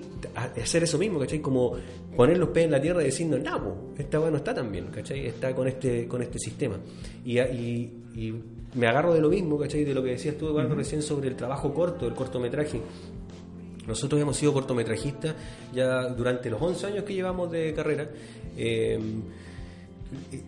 [0.61, 1.39] hacer eso mismo, ¿cachai?
[1.39, 1.75] Como
[2.15, 4.69] poner los pies en la tierra y decir, no, po, esta weá no está tan
[4.71, 5.27] bien, ¿cachai?
[5.27, 6.77] Está con este, con este sistema.
[7.23, 8.33] Y, y- y
[8.75, 9.85] me agarro de lo mismo, ¿cachai?
[9.85, 12.81] De lo que decías tú, Eduardo, recién sobre el trabajo corto, el cortometraje.
[13.87, 15.35] Nosotros hemos sido cortometrajistas
[15.73, 18.09] ya durante los 11 años que llevamos de carrera.
[18.57, 18.99] eh,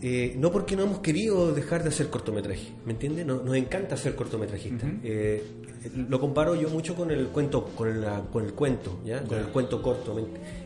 [0.02, 3.26] eh, no porque no hemos querido dejar de hacer cortometraje, ¿me entiendes?
[3.26, 4.90] No- nos encanta ser cortometrajistas.
[5.04, 5.44] Eh,
[6.10, 9.22] lo comparo yo mucho con el cuento, con, la- con el cuento, ¿ya?
[9.24, 10.16] Con el cuento corto.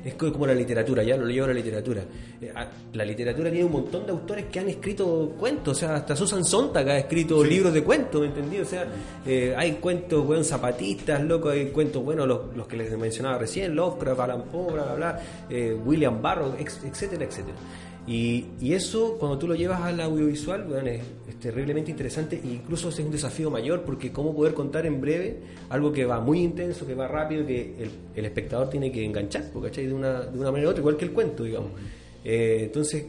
[0.06, 2.04] Es co- como la literatura, ya lo llevo a la literatura.
[2.42, 5.96] Eh, a- la literatura tiene un montón de autores que han escrito cuentos, o sea,
[5.96, 8.60] hasta Susan Sontag ha escrito libros de cuentos, ¿me entendí?
[8.60, 8.86] O sea,
[9.26, 13.76] eh, hay cuentos, weón, zapatistas, loco, hay cuentos, bueno, los, los que les mencionaba recién,
[13.76, 17.56] Lovecraft, Alan Poe, bla, bla, bla, eh, William Barrow, etcétera, etcétera.
[18.08, 21.04] Y, y eso, cuando tú lo llevas al audiovisual, bueno, es,
[21.42, 25.38] terriblemente interesante e incluso es un desafío mayor porque cómo poder contar en breve
[25.70, 29.52] algo que va muy intenso, que va rápido, que el, el espectador tiene que enganchar,
[29.62, 29.86] ¿cachai?
[29.86, 31.72] De una, de una manera u otra, igual que el cuento, digamos.
[32.24, 33.06] Eh, entonces,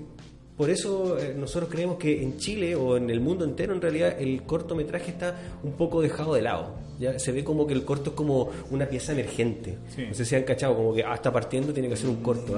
[0.57, 4.21] por eso eh, nosotros creemos que en Chile o en el mundo entero en realidad
[4.21, 6.75] el cortometraje está un poco dejado de lado.
[6.99, 9.79] Ya se ve como que el corto es como una pieza emergente.
[10.09, 12.57] No sé si han cachado, como que hasta partiendo tiene que hacer un corto.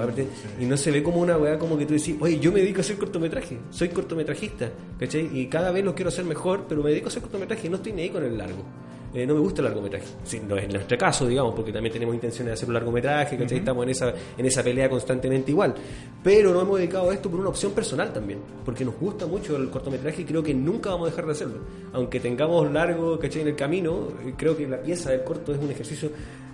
[0.59, 2.79] Y no se ve como una weá como que tú decís, oye, yo me dedico
[2.79, 5.29] a hacer cortometraje, soy cortometrajista, ¿cachai?
[5.33, 7.75] Y cada vez lo quiero hacer mejor, pero me dedico a hacer cortometraje y no
[7.77, 8.63] estoy ni ahí con el largo.
[9.13, 10.05] Eh, no me gusta el largometraje.
[10.47, 13.57] no es nuestro caso, digamos, porque también tenemos intenciones de hacer un largometraje, ¿cachai?
[13.57, 15.75] Estamos en esa, en esa pelea constantemente igual.
[16.23, 19.57] Pero nos hemos dedicado a esto por una opción personal también, porque nos gusta mucho
[19.57, 21.57] el cortometraje y creo que nunca vamos a dejar de hacerlo.
[21.91, 23.41] Aunque tengamos largo, ¿cachai?
[23.41, 26.09] En el camino, eh, creo que la pieza del corto es un ejercicio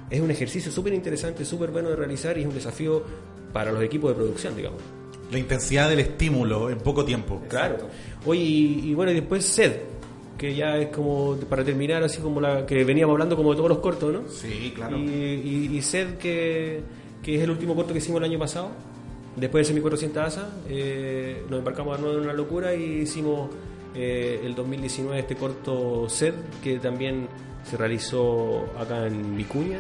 [0.10, 3.04] es un ejercicio súper interesante, súper bueno de realizar y es un desafío
[3.52, 4.82] para los equipos de producción, digamos.
[5.32, 7.42] La intensidad del estímulo en poco tiempo.
[7.50, 7.78] Claro.
[8.26, 9.74] Oye, y, y bueno, y después SED,
[10.38, 13.70] que ya es como para terminar, así como la que veníamos hablando como de todos
[13.70, 14.30] los cortos, ¿no?
[14.30, 14.98] Sí, claro.
[14.98, 16.82] Y, y, Sed, que,
[17.24, 18.70] que, es el último corto que hicimos el año pasado,
[19.36, 23.50] después de 1400 Asa, eh, nos embarcamos de nuevo en una locura y hicimos
[23.96, 27.28] eh, el 2019 este corto Sed, que también
[27.64, 29.80] se realizó acá en Vicuña,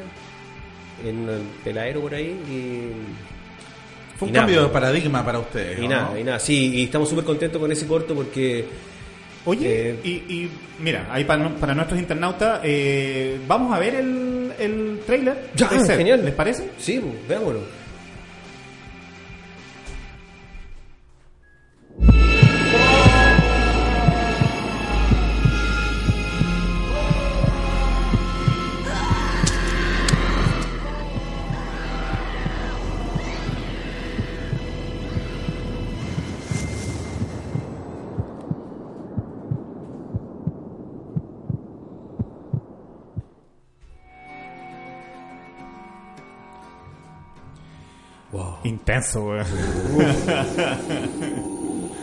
[1.05, 5.79] en el Peladero por ahí, y fue un cambio de paradigma para ustedes.
[5.79, 8.65] Y nada, y nada, sí, y estamos súper contentos con ese corto porque
[9.47, 10.49] Oye, eh, y,
[10.83, 15.51] mira, ahí para, para nuestros internautas, eh, vamos a ver el, el trailer.
[15.55, 16.25] Ya, genial.
[16.25, 16.69] ¿Les parece?
[16.77, 17.61] Sí, veámoslo.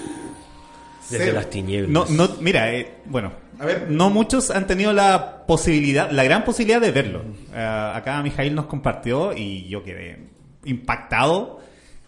[1.11, 1.91] Desde las tinieblas.
[1.91, 6.45] No, no, mira, eh, bueno, a ver, no muchos han tenido la posibilidad, la gran
[6.45, 7.23] posibilidad de verlo.
[7.53, 10.19] Uh, acá Mijail nos compartió y yo quedé
[10.65, 11.61] impactado.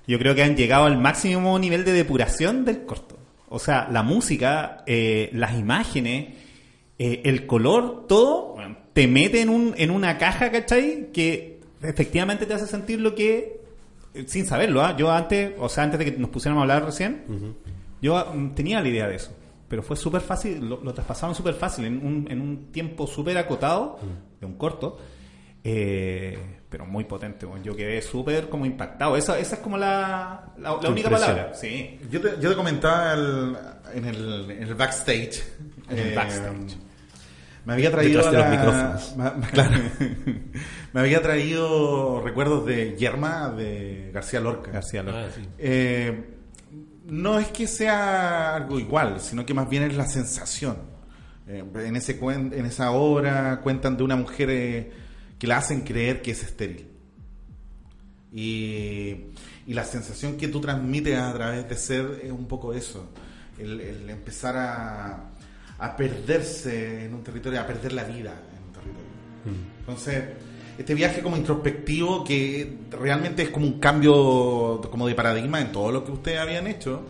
[0.07, 3.19] Yo creo que han llegado al máximo nivel de depuración del corto.
[3.49, 6.35] O sea, la música, eh, las imágenes,
[6.99, 8.57] eh, el color, todo
[8.93, 11.11] te mete en, un, en una caja, ¿cachai?
[11.13, 13.56] Que efectivamente te hace sentir lo que
[14.27, 14.97] sin saberlo, ¿ah?
[14.97, 17.57] yo antes, o sea, antes de que nos pusiéramos a hablar recién,
[18.01, 19.33] yo mm, tenía la idea de eso.
[19.69, 23.99] Pero fue súper fácil, lo, traspasaron súper fácil, en un, en un tiempo súper acotado,
[24.41, 24.99] de un corto,
[25.65, 27.47] eh, pero muy potente.
[27.65, 29.17] Yo quedé súper como impactado.
[29.17, 31.53] Esa, esa es como la, la, única palabra.
[31.55, 31.99] Sí.
[32.09, 33.15] Yo, te, yo te comentaba
[33.93, 35.43] en, el, en el backstage.
[35.91, 36.86] En el backstage eh,
[37.67, 38.23] me había traído
[40.93, 44.71] Me, había traído recuerdos de Yerma de García Lorca.
[44.71, 45.29] García Lorca.
[45.37, 46.37] Ah, eh,
[47.07, 50.77] no es que sea algo igual, sino que más bien es la sensación.
[51.49, 54.93] Eh, en, ese en esa obra cuentan de una mujer eh,
[55.37, 56.87] que la hacen creer que es estéril.
[58.33, 59.25] Y,
[59.67, 63.11] la sensación que tú transmites a través de ser es un poco eso.
[63.59, 65.36] el empezar a,
[65.79, 69.11] a perderse en un territorio, a perder la vida en un territorio.
[69.45, 69.79] Mm.
[69.81, 70.25] Entonces,
[70.79, 75.91] este viaje como introspectivo que realmente es como un cambio como de paradigma en todo
[75.91, 77.03] lo que ustedes habían hecho.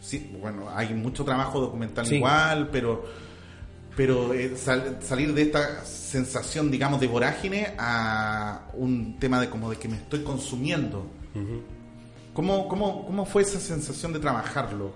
[0.00, 3.04] Sí, bueno, hay mucho trabajo documental igual, pero
[3.96, 9.76] pero eh, salir de esta sensación, digamos, de vorágine a un tema de como de
[9.76, 11.06] que me estoy consumiendo.
[12.32, 14.92] ¿Cómo, cómo, cómo fue esa sensación de trabajarlo?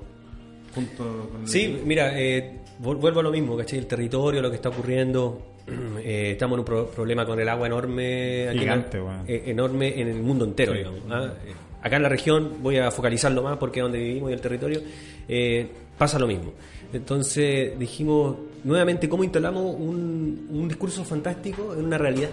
[0.75, 3.79] Junto con sí, mira, eh, vuelvo a lo mismo, ¿cachai?
[3.79, 5.41] El territorio, lo que está ocurriendo.
[5.99, 8.49] Eh, estamos en un problema con el agua enorme.
[8.53, 11.01] Gigante, eh, Enorme en el mundo entero, digamos.
[11.11, 11.33] ¿ah?
[11.45, 14.41] Eh, acá en la región, voy a focalizarlo más porque es donde vivimos y el
[14.41, 14.81] territorio,
[15.99, 16.53] pasa lo mismo.
[16.93, 22.31] Entonces dijimos nuevamente cómo instalamos un, un discurso fantástico en una realidad.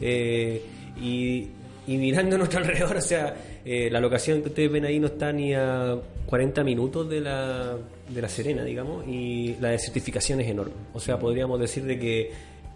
[0.00, 1.46] y,
[1.86, 5.32] y mirando a nuestro alrededor, o sea, la locación que ustedes ven ahí no está
[5.32, 7.76] ni a 40 minutos de la
[8.08, 10.74] de La Serena, digamos, y la desertificación es enorme.
[10.92, 12.30] O sea, podríamos decir de que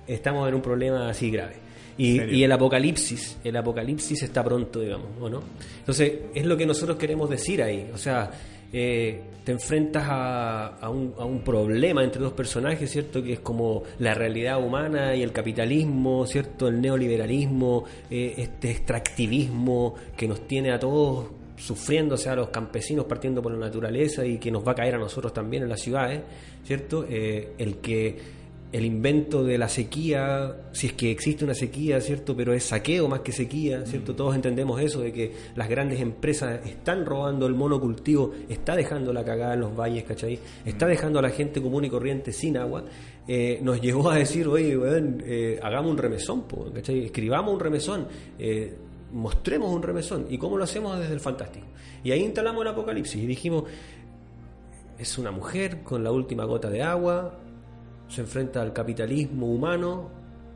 [0.06, 1.54] estamos en un problema así grave.
[1.98, 5.42] Y, el apocalipsis, el apocalipsis está pronto, digamos, ¿o no?
[5.78, 7.90] Entonces, es lo que nosotros queremos decir ahí.
[7.92, 8.30] O sea,
[8.72, 13.22] eh, te enfrentas a, un, a, un, problema entre dos personajes, ¿cierto?
[13.22, 16.68] Que es como la realidad humana y el capitalismo, ¿cierto?
[16.68, 21.26] El neoliberalismo, eh, este extractivismo que nos tiene a todos
[21.62, 24.96] sufriendo, o sea, los campesinos partiendo por la naturaleza y que nos va a caer
[24.96, 26.20] a nosotros también en las ciudades,
[26.64, 27.06] ¿cierto?
[27.08, 32.34] Eh, el que el invento de la sequía, si es que existe una sequía, ¿cierto?
[32.34, 34.16] Pero es saqueo más que sequía, ¿cierto?
[34.16, 39.24] Todos entendemos eso, de que las grandes empresas están robando el monocultivo, está dejando la
[39.24, 40.38] cagada en los valles, ¿cachai?
[40.64, 42.84] Está dejando a la gente común y corriente sin agua.
[43.28, 44.76] Eh, nos llevó a decir, oye,
[45.26, 46.44] eh, hagamos un remesón,
[46.74, 47.04] ¿cachai?
[47.04, 48.74] Escribamos un remesón, eh,
[49.12, 50.26] mostremos un remesón.
[50.28, 51.66] ¿Y cómo lo hacemos desde el fantástico?
[52.02, 53.64] Y ahí instalamos el apocalipsis y dijimos,
[54.98, 57.38] es una mujer con la última gota de agua,
[58.08, 60.10] se enfrenta al capitalismo humano,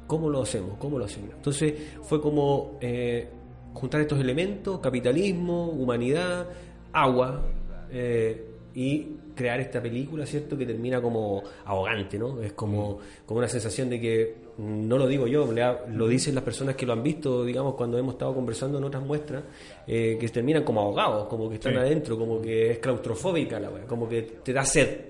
[0.07, 0.77] ¿cómo lo hacemos?
[0.79, 1.31] ¿Cómo lo hacemos?
[1.35, 3.29] Entonces fue como eh,
[3.75, 6.49] juntar estos elementos, capitalismo, humanidad,
[6.92, 7.42] agua,
[7.90, 10.57] eh, y crear esta película, ¿cierto?
[10.57, 12.42] Que termina como ahogante, ¿no?
[12.42, 15.49] Es como, como una sensación de que, no lo digo yo,
[15.88, 19.03] lo dicen las personas que lo han visto, digamos, cuando hemos estado conversando en otras
[19.03, 19.45] muestras,
[19.87, 24.09] eh, que terminan como ahogados, como que están adentro, como que es claustrofóbica la como
[24.09, 25.07] que te da sed.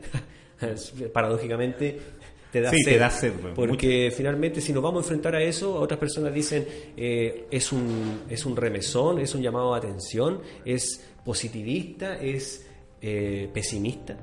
[1.12, 1.98] Paradójicamente,
[2.50, 2.98] te da sed.
[2.98, 7.46] da sed porque finalmente si nos vamos a enfrentar a eso, otras personas dicen eh,
[7.50, 12.66] es, un, es un remesón, es un llamado a atención, es positivista, es
[13.02, 14.16] eh, pesimista.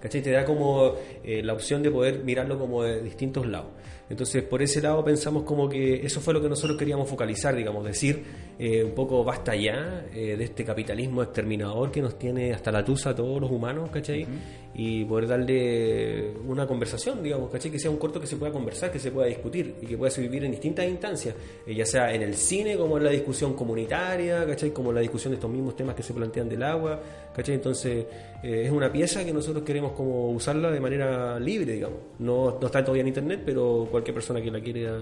[0.00, 0.94] Te da como
[1.24, 3.70] eh, la opción de poder mirarlo como de distintos lados.
[4.10, 7.84] Entonces, por ese lado pensamos como que eso fue lo que nosotros queríamos focalizar, digamos,
[7.84, 8.22] decir
[8.58, 12.84] eh, un poco basta ya eh, de este capitalismo exterminador que nos tiene hasta la
[12.84, 14.26] tusa a todos los humanos, ¿cachai?
[14.74, 17.70] Y poder darle una conversación, digamos, ¿cachai?
[17.70, 20.14] Que sea un corto que se pueda conversar, que se pueda discutir y que pueda
[20.16, 21.34] vivir en distintas instancias,
[21.66, 24.70] eh, ya sea en el cine, como en la discusión comunitaria, ¿cachai?
[24.70, 27.00] Como en la discusión de estos mismos temas que se plantean del agua,
[27.34, 27.56] ¿cachai?
[27.56, 28.06] Entonces,
[28.42, 31.98] es una pieza que nosotros queremos como usarla de manera libre, digamos.
[32.18, 34.98] No está todavía en internet, pero cualquier persona que la quiera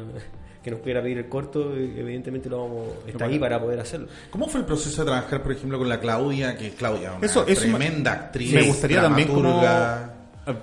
[0.63, 4.09] que nos pudiera pedir el corto, evidentemente lo vamos, está ahí para poder hacerlo.
[4.31, 7.27] ¿Cómo fue el proceso de trabajar, por ejemplo, con la Claudia, que es Claudia, una
[7.27, 8.53] Eso, tremenda actriz?
[8.53, 9.63] Me gustaría también como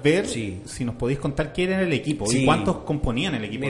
[0.03, 3.67] ver si nos podéis contar quién era el equipo y cuántos componían el equipo.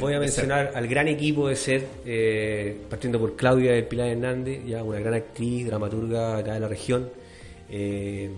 [0.00, 4.64] voy a mencionar al gran equipo de ser, eh, partiendo por Claudia del Pilar Hernández,
[4.66, 7.08] ya una gran actriz, dramaturga acá de la región.
[7.70, 8.30] Eh,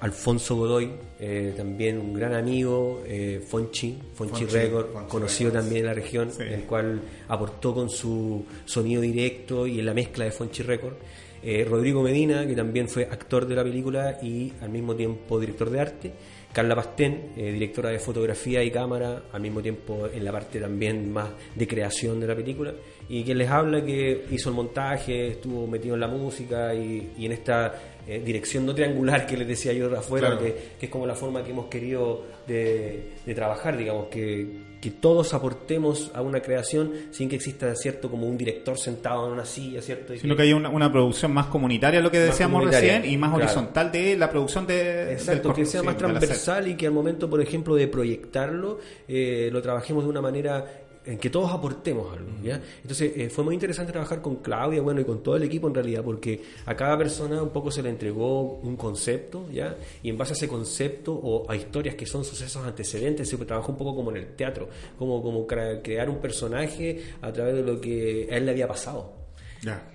[0.00, 5.94] Alfonso Godoy, eh, también un gran amigo, eh, Fonchi, Fonchi, Record, conocido también en la
[5.94, 10.94] región, el cual aportó con su sonido directo y en la mezcla de Fonchi Record.
[11.42, 15.68] Eh, Rodrigo Medina, que también fue actor de la película y al mismo tiempo director
[15.68, 16.12] de arte.
[16.52, 21.28] Carla Pastén, directora de fotografía y cámara, al mismo tiempo en la parte también más
[21.54, 22.72] de creación de la película.
[23.08, 27.26] Y quien les habla que hizo el montaje, estuvo metido en la música y, y
[27.26, 27.74] en esta
[28.10, 31.44] eh, dirección no triangular que les decía yo de afuera, que, es como la forma
[31.44, 34.66] que hemos querido de, trabajar, digamos, que,
[34.98, 39.44] todos aportemos a una creación sin que exista, ¿cierto?, como un director sentado en una
[39.44, 40.16] silla, ¿cierto?
[40.16, 44.16] Sino que, haya una, producción más comunitaria, lo que decíamos recién, y más horizontal de
[44.16, 45.12] la producción de...
[45.12, 49.60] Exacto, que sea más transversal y que al momento, por ejemplo, de proyectarlo, eh, lo
[49.60, 50.64] trabajemos de una manera
[51.08, 52.30] en que todos aportemos algo.
[52.42, 52.60] ¿ya?
[52.82, 55.74] Entonces eh, fue muy interesante trabajar con Claudia, bueno, y con todo el equipo en
[55.74, 59.74] realidad, porque a cada persona un poco se le entregó un concepto, ¿ya?
[60.02, 63.72] Y en base a ese concepto o a historias que son sucesos antecedentes, se trabajó
[63.72, 64.68] un poco como en el teatro,
[64.98, 69.14] como, como crear un personaje a través de lo que a él le había pasado.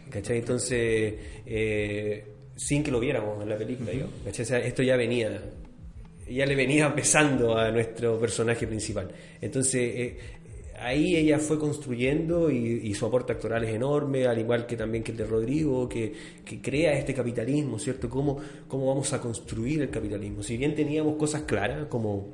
[0.10, 0.40] ¿Cachai?
[0.40, 1.14] Entonces,
[1.46, 3.92] eh, sin que lo viéramos en la película,
[4.26, 5.42] esto ya venía
[6.30, 9.10] ya le venía pesando a nuestro personaje principal.
[9.42, 10.18] Entonces, eh,
[10.80, 15.12] ahí ella fue construyendo y, su aporte actoral es enorme, al igual que también que
[15.12, 16.14] el de Rodrigo, que,
[16.62, 18.10] crea este capitalismo, ¿cierto?
[18.10, 20.44] ¿Cómo, ¿Cómo vamos a construir el capitalismo?
[20.44, 22.28] Si bien teníamos cosas claras como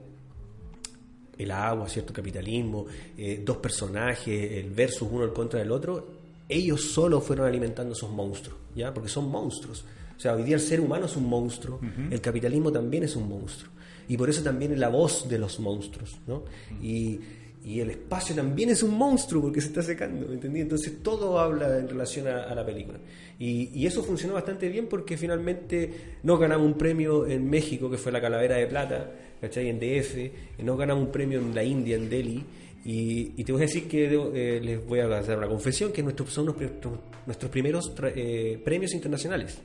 [1.37, 2.13] el agua, ¿cierto?
[2.13, 2.85] Capitalismo,
[3.17, 6.07] eh, dos personajes, el versus uno en contra del otro,
[6.47, 8.93] ellos solo fueron alimentando esos monstruos, ¿ya?
[8.93, 9.85] Porque son monstruos.
[10.17, 11.79] O sea, hoy día el ser humano es un monstruo,
[12.11, 13.71] el capitalismo también es un monstruo.
[14.09, 16.43] Y por eso también es la voz de los monstruos, ¿no?
[16.81, 17.19] Y
[17.63, 20.61] y el espacio también es un monstruo porque se está secando, ¿entendí?
[20.61, 22.99] Entonces todo habla en relación a, la película.
[23.37, 25.91] Y, eso funcionó bastante bien porque finalmente
[26.23, 29.69] nos ganamos un premio en México, que fue la Calavera de Plata, ¿cachai?
[29.69, 32.43] En DF, nos ganamos un premio en la India, en Delhi.
[32.85, 36.31] Y, te voy a decir que eh, les voy a hacer una confesión, que nuestros,
[36.31, 39.59] son nuestros primeros eh, premios internacionales.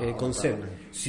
[0.00, 0.32] Eh, con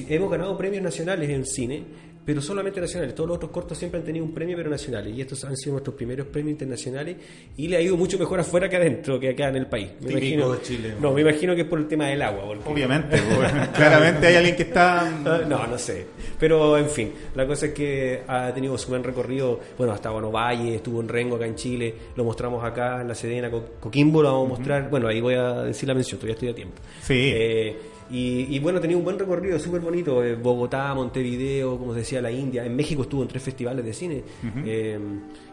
[0.07, 1.83] hemos ganado premios nacionales en cine,
[2.29, 3.15] pero solamente nacionales.
[3.15, 5.17] Todos los otros cortos siempre han tenido un premio, pero nacionales.
[5.17, 7.17] Y estos han sido nuestros primeros premios internacionales
[7.57, 9.89] y le ha ido mucho mejor afuera que adentro, que acá en el país.
[9.99, 10.93] Me imagino, de Chile.
[11.01, 12.55] No, me imagino que es por el tema del agua.
[12.67, 15.09] Obviamente, pues, claramente hay alguien que está...
[15.49, 16.05] No, no sé.
[16.39, 19.59] Pero, en fin, la cosa es que ha tenido su buen recorrido.
[19.75, 23.15] Bueno, hasta Bueno Valle, estuvo en Rengo acá en Chile, lo mostramos acá en la
[23.15, 23.49] Sedena,
[23.79, 24.89] Coquimbo lo vamos a mostrar.
[24.91, 26.79] Bueno, ahí voy a decir la mención, todavía estoy a tiempo.
[27.01, 27.31] Sí.
[27.33, 27.75] Eh,
[28.11, 30.23] y, bueno, tenía un buen recorrido, súper bonito.
[30.23, 32.65] Eh, Bogotá, Montevideo, como decía la India.
[32.65, 34.23] En México estuvo en tres festivales de cine.
[34.65, 34.99] Eh,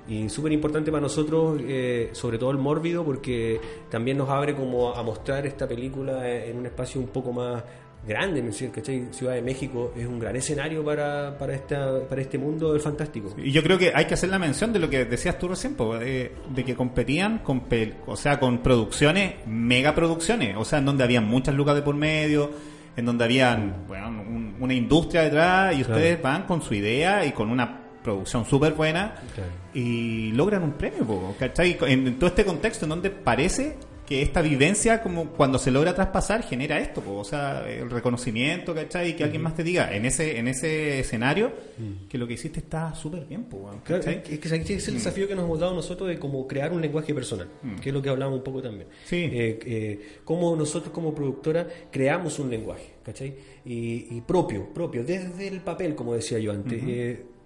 [0.09, 4.94] y súper importante para nosotros, eh, sobre todo el mórbido, porque también nos abre como
[4.94, 7.62] a mostrar esta película en un espacio un poco más
[8.07, 9.09] grande, ¿me ¿cachai?
[9.11, 13.34] Ciudad de México es un gran escenario para, para, esta, para este mundo del fantástico.
[13.36, 15.76] Y yo creo que hay que hacer la mención de lo que decías tú recién,
[15.76, 17.64] de, de, que competían con,
[18.07, 21.96] o sea, con producciones, mega producciones, o sea, en donde había muchas lucas de por
[21.96, 22.50] medio,
[22.96, 24.24] en donde habían bueno,
[24.59, 29.16] una industria detrás y ustedes van con su idea y con una producción súper buena
[29.74, 31.76] y logran un premio, ¿cachai?
[31.82, 33.76] En, todo este contexto en donde parece
[34.07, 39.11] que esta vivencia, como cuando se logra traspasar, genera esto, o sea, el reconocimiento, ¿cachai?
[39.11, 41.52] Y que alguien más te diga en ese en ese escenario
[42.09, 43.46] que lo que hiciste está súper bien,
[43.84, 44.22] ¿cachai?
[44.28, 44.96] es que ese es el mm.
[44.98, 47.76] desafío que nos hemos dado nosotros de como crear un lenguaje personal, mm.
[47.76, 48.86] que es lo que hablamos un poco también.
[49.04, 49.28] Sí.
[49.32, 53.34] Eh, eh, cómo nosotros como productora creamos un lenguaje, ¿cachai?
[53.64, 56.82] Y, propio, propio, desde el papel, como decía yo antes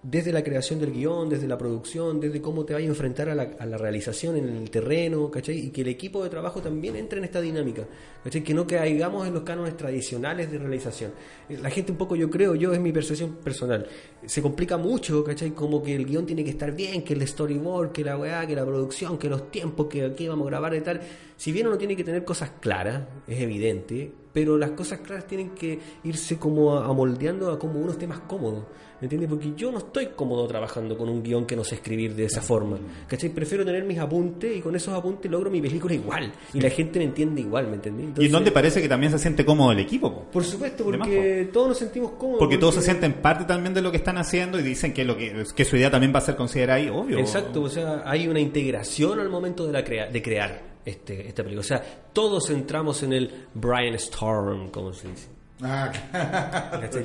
[0.02, 3.34] desde la creación del guion, desde la producción, desde cómo te vayas a enfrentar a
[3.34, 5.58] la, realización en el terreno, ¿cachai?
[5.58, 7.86] Y que el equipo de trabajo también entre en esta dinámica,
[8.24, 8.42] ¿cachai?
[8.42, 11.12] Que no caigamos en los cánones tradicionales de realización.
[11.48, 13.86] Eh, la gente un poco, yo creo, yo es mi percepción personal,
[14.24, 15.50] se complica mucho, ¿cachai?
[15.50, 18.56] Como que el guion tiene que estar bien, que el storyboard, que la weá, que
[18.56, 21.00] la producción, que los tiempos, que aquí vamos a grabar y tal.
[21.36, 25.50] Si bien uno tiene que tener cosas claras, es evidente, pero las cosas claras tienen
[25.50, 28.66] que irse como amoldeando a como uno esté más cómodo.
[29.00, 29.30] ¿Me entiendes?
[29.30, 32.42] Porque yo no estoy cómodo trabajando con un guion que no sé escribir de esa
[32.42, 32.78] forma.
[33.06, 33.30] ¿Cachai?
[33.30, 36.30] Prefiero tener mis apuntes y con esos apuntes logro mi película igual.
[36.52, 38.22] Y la gente me entiende igual, ¿me entiendes?
[38.22, 40.26] ¿Y en dónde parece que también se siente cómodo el equipo?
[40.30, 42.40] Por supuesto, porque todos nos sentimos cómodos.
[42.40, 45.16] Porque, todos se sienten parte también de lo que están haciendo y dicen que lo
[45.16, 47.18] que, que su idea también va a ser considerada ahí, obvio.
[47.18, 51.60] Exacto, o sea, hay una integración al momento de, la de crear este, esta película.
[51.60, 51.82] O sea,
[52.12, 55.39] todos entramos en el Brian Storm, como se dice.
[55.62, 55.90] Ah,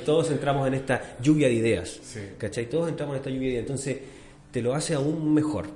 [0.04, 2.00] Todos entramos en esta lluvia de ideas.
[2.38, 2.66] ¿Cachai?
[2.68, 3.62] Todos entramos en esta lluvia de ideas.
[3.62, 3.98] Entonces,
[4.50, 5.66] te lo hace aún mejor.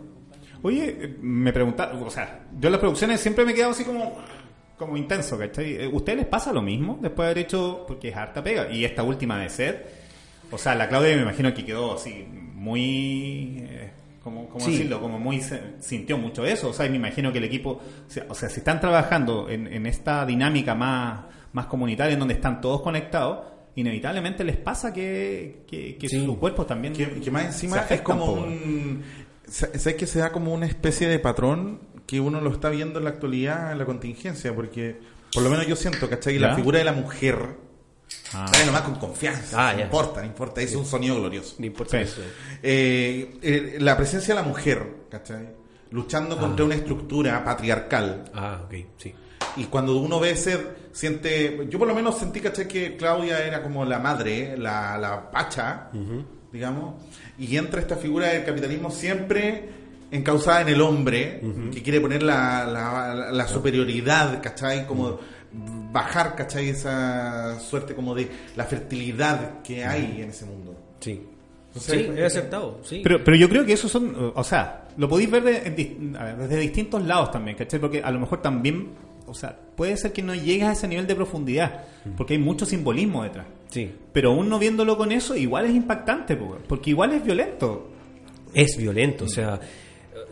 [0.62, 4.18] Oye, me preguntaba, o sea, yo en las producciones siempre me he quedado así como,
[4.76, 5.86] como intenso, ¿cachai?
[5.86, 8.70] ¿Ustedes les pasa lo mismo después de haber hecho, porque es harta pega?
[8.70, 9.90] Y esta última de ser,
[10.50, 13.64] o sea, la Claudia me imagino que quedó así muy...
[13.68, 13.90] Eh,
[14.22, 15.40] como, como decirlo, como muy
[15.78, 17.80] sintió mucho eso, o sea, me imagino que el equipo,
[18.28, 22.60] o sea, si están trabajando en, en esta dinámica más más comunitaria, en donde están
[22.60, 23.40] todos conectados,
[23.76, 26.92] inevitablemente les pasa que, que, su cuerpo también.
[26.92, 29.02] Que, más encima es como un.
[29.46, 33.04] Sé que se da como una especie de patrón que uno lo está viendo en
[33.04, 34.98] la actualidad, en la contingencia, porque
[35.32, 36.38] por lo menos yo siento, ¿cachai?
[36.38, 37.70] La figura de la mujer.
[38.32, 38.50] Ah.
[38.66, 39.70] nomás con confianza.
[39.70, 41.56] Ah, no importa, no importa, es un sonido glorioso.
[41.58, 42.20] No importa eso.
[42.62, 45.48] Eh, eh, la presencia de la mujer, ¿cachai?
[45.90, 46.66] Luchando contra ah.
[46.66, 48.24] una estructura patriarcal.
[48.34, 49.14] Ah, ok, sí.
[49.56, 50.58] Y cuando uno ve ese,
[50.92, 55.30] siente, yo por lo menos sentí, caché, que Claudia era como la madre, la, la
[55.30, 55.88] pacha,
[56.52, 56.94] digamos,
[57.38, 59.80] y entra esta figura del capitalismo siempre
[60.10, 61.40] encausada en el hombre,
[61.72, 64.86] que quiere poner la, la, la superioridad, ¿cachai?
[64.86, 65.18] Como
[65.92, 66.68] bajar, ¿cachai?
[66.68, 70.76] Esa suerte como de la fertilidad que hay en ese mundo.
[71.00, 71.26] Sí.
[71.76, 73.00] sí, he aceptado, sí.
[73.02, 77.30] Pero, pero yo creo que eso son, o sea, lo podéis ver desde distintos lados
[77.30, 77.80] también, ¿cachai?
[77.80, 78.88] Porque a lo mejor también
[79.30, 81.84] o sea, puede ser que no llegues a ese nivel de profundidad,
[82.16, 83.46] porque hay mucho simbolismo detrás.
[83.70, 83.90] Sí.
[84.12, 87.88] Pero aún no viéndolo con eso, igual es impactante, porque igual es violento.
[88.52, 89.60] Es violento, o sea,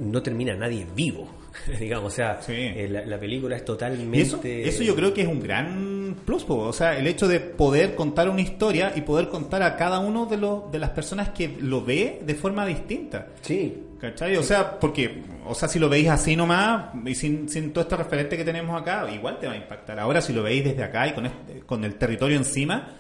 [0.01, 1.29] no termina nadie vivo,
[1.81, 4.69] digamos, o sea, eh, la, película es totalmente...
[4.69, 8.29] eso, yo creo que es un gran plus, o sea, el hecho de poder contar
[8.29, 11.85] una historia y poder contar a cada uno de, los de las personas que lo
[11.85, 13.29] ve de forma distinta.
[13.43, 13.85] Sí.
[14.01, 14.37] ¿Cachai?
[14.37, 17.97] O sea, porque, o sea, si lo veis así nomás y sin, sin todo este
[17.97, 19.99] referente que tenemos acá, igual te va a impactar.
[19.99, 22.95] Ahora, si lo veis desde acá y con, este, con el territorio encima,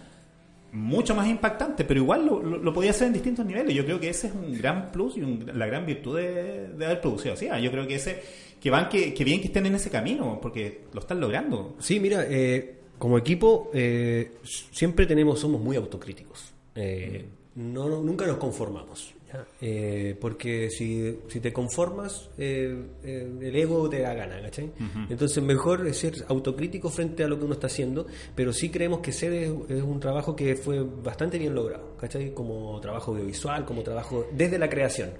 [0.72, 3.74] mucho más impactante, pero igual lo, lo, podía hacer en distintos niveles.
[3.74, 7.34] Yo creo que ese es un gran plus y la gran virtud de, haber producido
[7.34, 7.48] así.
[7.48, 7.58] ¿ah?
[7.58, 8.22] Yo creo que ese,
[8.60, 11.76] que van, que, que, bien que estén en ese camino, porque lo están logrando.
[11.78, 16.52] Sí, mira, eh, como equipo eh, siempre tenemos, somos muy autocríticos.
[16.74, 19.14] Eh, no, nunca nos conformamos.
[19.60, 24.72] Eh, porque si, si, te conformas, eh, eh, el ego te da gana, ¿cachai?
[25.10, 29.12] Entonces, mejor ser autocrítico frente a lo que uno está haciendo, pero sí creemos que
[29.12, 32.32] ser es, un trabajo que fue bastante bien logrado, ¿cachai?
[32.32, 35.10] Como trabajo audiovisual, como trabajo desde la creación,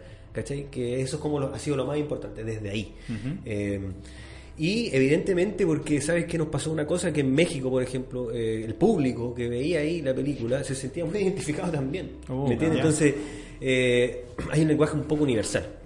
[0.41, 0.67] ¿cachai?
[0.71, 2.95] Que eso es como ha sido lo más importante, desde ahí.
[4.59, 8.75] Y evidentemente porque sabes que nos pasó una cosa que en México, por ejemplo, el
[8.75, 12.11] público que veía ahí la película se sentía muy identificado también.
[12.29, 12.79] ¿Me oh, entiendes?
[12.79, 13.15] Entonces
[13.61, 15.78] eh, hay un lenguaje un poco universal.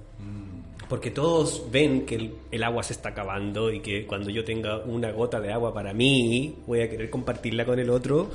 [0.92, 4.76] Porque todos ven que el, el, agua se está acabando y que cuando yo tenga
[4.84, 8.28] una gota de agua para mí, voy a querer compartirla con el otro.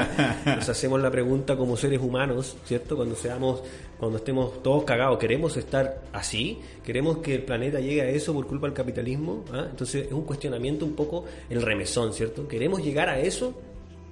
[0.46, 2.94] Nos hacemos la pregunta como seres humanos, ¿cierto?
[2.94, 3.64] Cuando seamos,
[3.98, 6.60] cuando estemos todos cagados, ¿queremos estar así?
[6.84, 9.44] ¿Queremos que el planeta llegue a eso por culpa del capitalismo?
[9.52, 9.66] ¿Ah?
[9.68, 12.46] Entonces es un cuestionamiento un poco el remesón, ¿cierto?
[12.46, 13.54] ¿Queremos llegar a eso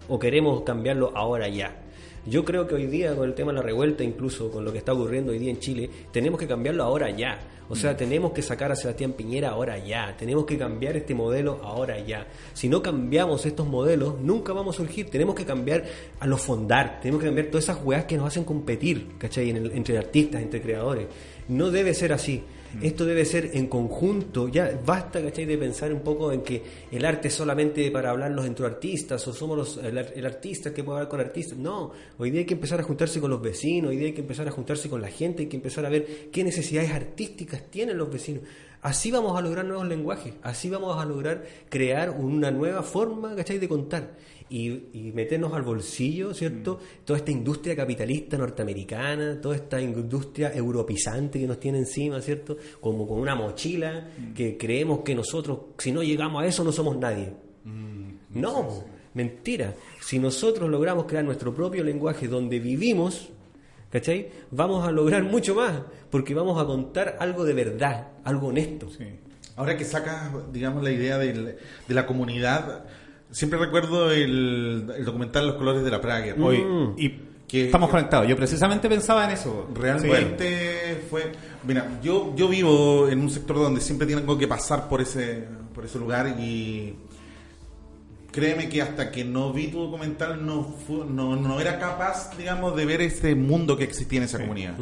[0.08, 1.81] o queremos cambiarlo ahora ya?
[2.24, 4.78] Yo creo que hoy día, con el tema de la revuelta, incluso con lo que
[4.78, 7.40] está ocurriendo hoy día en Chile, tenemos que cambiarlo ahora ya.
[7.68, 10.14] O sea, tenemos que sacar a Sebastián Piñera ahora ya.
[10.16, 12.28] Tenemos que cambiar este modelo ahora ya.
[12.52, 15.10] Si no cambiamos estos modelos, nunca vamos a surgir.
[15.10, 15.84] Tenemos que cambiar
[16.20, 17.00] a los fondar.
[17.00, 19.50] Tenemos que cambiar todas esas weas que nos hacen competir, ¿cachai?
[19.50, 21.08] entre artistas, entre creadores.
[21.48, 22.44] No debe ser así.
[22.80, 24.48] Esto debe ser en conjunto.
[24.48, 25.44] Ya basta, ¿cachai?
[25.44, 29.32] De pensar un poco en que el arte es solamente para hablarnos entre artistas o
[29.32, 31.58] somos los, el, artista que puede hablar con artistas.
[31.58, 34.22] No, hoy día hay que empezar a juntarse con los vecinos, hoy día hay que
[34.22, 37.98] empezar a juntarse con la gente, hay que empezar a ver qué necesidades artísticas tienen
[37.98, 38.42] los vecinos.
[38.80, 43.58] Así vamos a lograr nuevos lenguajes, así vamos a lograr crear una nueva forma, ¿cachai?
[43.58, 44.16] De contar
[44.52, 46.74] y, meternos al bolsillo, ¿cierto?
[46.74, 47.04] Mm.
[47.04, 52.56] Toda esta industria capitalista norteamericana, toda esta industria europizante que nos tiene encima, ¿cierto?
[52.80, 54.34] Como con una mochila mm.
[54.34, 57.32] que creemos que nosotros, si no llegamos a eso, no somos nadie.
[57.64, 58.40] Mm.
[58.40, 58.84] no,
[59.14, 59.74] mentira.
[60.00, 63.30] Si nosotros logramos crear nuestro propio lenguaje donde vivimos,
[63.90, 64.28] ¿cachai?
[64.50, 65.80] Vamos a lograr mucho más,
[66.10, 68.88] porque vamos a contar algo de verdad, algo honesto.
[69.56, 71.56] Ahora que sacas, digamos, la idea de
[71.88, 72.84] la comunidad,
[73.32, 76.34] Siempre recuerdo el, documental Los colores de la Praga.
[76.38, 76.94] Hoy, mm.
[76.98, 77.08] y
[77.48, 78.28] que, estamos conectados.
[78.28, 79.68] Yo precisamente pensaba en eso.
[79.74, 81.32] Realmente fue.
[81.66, 85.84] Mira, yo, yo vivo en un sector donde siempre tengo que pasar por ese, por
[85.84, 86.94] ese lugar y
[88.30, 90.74] créeme que hasta que no vi tu documental no,
[91.08, 94.74] no, no era capaz, digamos, de ver ese mundo que existía en esa comunidad.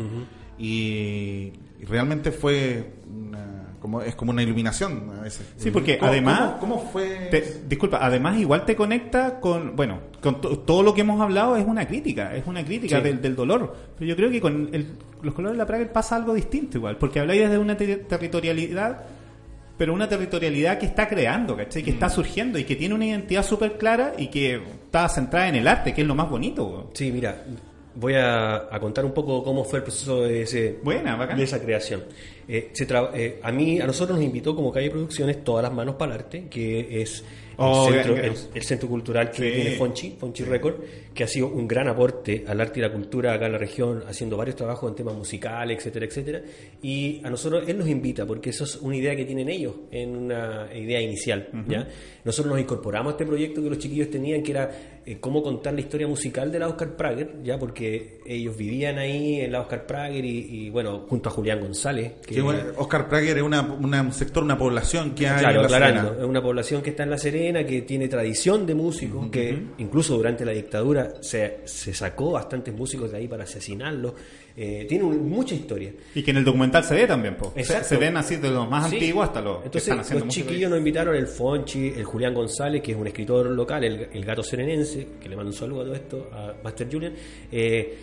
[0.59, 1.53] y,
[1.85, 5.47] realmente fue una como es como una iluminación a veces.
[5.57, 7.31] Sí, porque además ¿cómo, fue?
[7.67, 11.87] disculpa, además igual te conecta con, bueno, con todo lo que hemos hablado es una
[11.87, 13.75] crítica, es una crítica del, del, dolor.
[13.99, 16.99] Pero yo creo que con el, los colores de la Praga pasa algo distinto igual,
[16.99, 19.07] porque habláis de una territorialidad
[19.81, 21.83] pero una territorialidad que está creando, ¿cachai?
[21.83, 22.11] Que está mm.
[22.11, 25.95] surgiendo y que tiene una identidad súper clara y que está centrada en el arte,
[25.95, 26.91] que es lo más bonito.
[26.93, 27.43] Sí, mira,
[27.95, 32.05] voy a, contar un poco cómo fue el proceso de, ese, de esa creación.
[32.49, 32.73] Eh,
[33.15, 36.21] eh, a mí, a nosotros nos invitó como Calle Producciones Todas las Manos para el
[36.21, 37.25] Arte, que es
[37.63, 40.77] Oh, el, centro, cultural que tiene Fonchi, Fonchi Record,
[41.13, 44.03] que ha sido un gran aporte al arte y la cultura acá en la región,
[44.09, 46.43] haciendo varios trabajos en temas musicales, etcétera, etcétera.
[46.81, 50.17] Y a nosotros él nos invita, porque eso es una idea que tienen ellos, en
[50.17, 51.51] una idea inicial.
[51.69, 51.87] ¿ya?
[52.25, 55.81] Nosotros nos incorporamos a este proyecto que los chiquillos tenían, que era cómo contar la
[55.81, 60.25] historia musical de la Oscar Prager, ya porque ellos vivían ahí en la Oscar Prager
[60.25, 62.15] y, bueno, junto a Julián González.
[62.27, 66.13] Que, Oscar Prager es una, un sector, una población que hay en la Serena.
[66.19, 70.17] es una población que está en la Serena que tiene tradición de músicos, que incluso
[70.17, 74.15] durante la dictadura se, se, sacó bastantes músicos de ahí para asesinarlos.
[74.57, 75.93] Eh, tiene mucha historia.
[76.15, 79.27] Y que en el documental se ve también, se, ven así de los más antiguos
[79.27, 82.83] hasta los Entonces, que están haciendo Los chiquillos nos invitaron el Fonchi, el Julián González,
[82.83, 85.95] que es un escritor local, el, gato serenense, que le mando un saludo a todo
[85.95, 87.15] esto, a Master Julian.
[87.51, 87.99] Eh,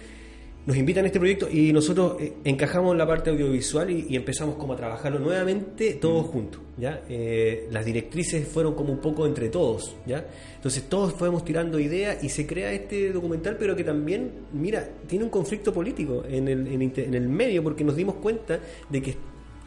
[0.67, 4.73] nos invitan a este proyecto y nosotros eh, encajamos la parte audiovisual y, empezamos como
[4.73, 6.29] a trabajarlo nuevamente todos mm.
[6.29, 7.03] juntos, ¿ya?
[7.07, 10.25] Eh, las directrices fueron como un poco entre todos, ¿ya?
[10.55, 15.23] Entonces todos fuimos tirando ideas y se crea este documental, pero que también, mira, tiene
[15.23, 18.59] un conflicto político en el, en el medio porque nos dimos cuenta
[18.89, 19.15] de que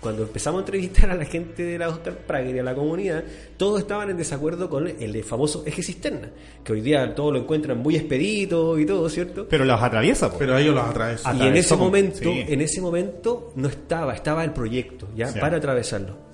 [0.01, 3.23] cuando empezamos a entrevistar a la gente de la Oscar Prager y a la comunidad,
[3.57, 6.31] todos estaban en desacuerdo con el famoso eje cisterna,
[6.65, 9.47] que hoy día todos lo encuentran muy expedito y todo, ¿cierto?
[9.49, 11.39] Pero los atraviesa, pero ellos los atraviesan.
[11.39, 16.30] Y en ese momento, en ese momento no estaba, estaba el proyecto, ya, para atravesarlo.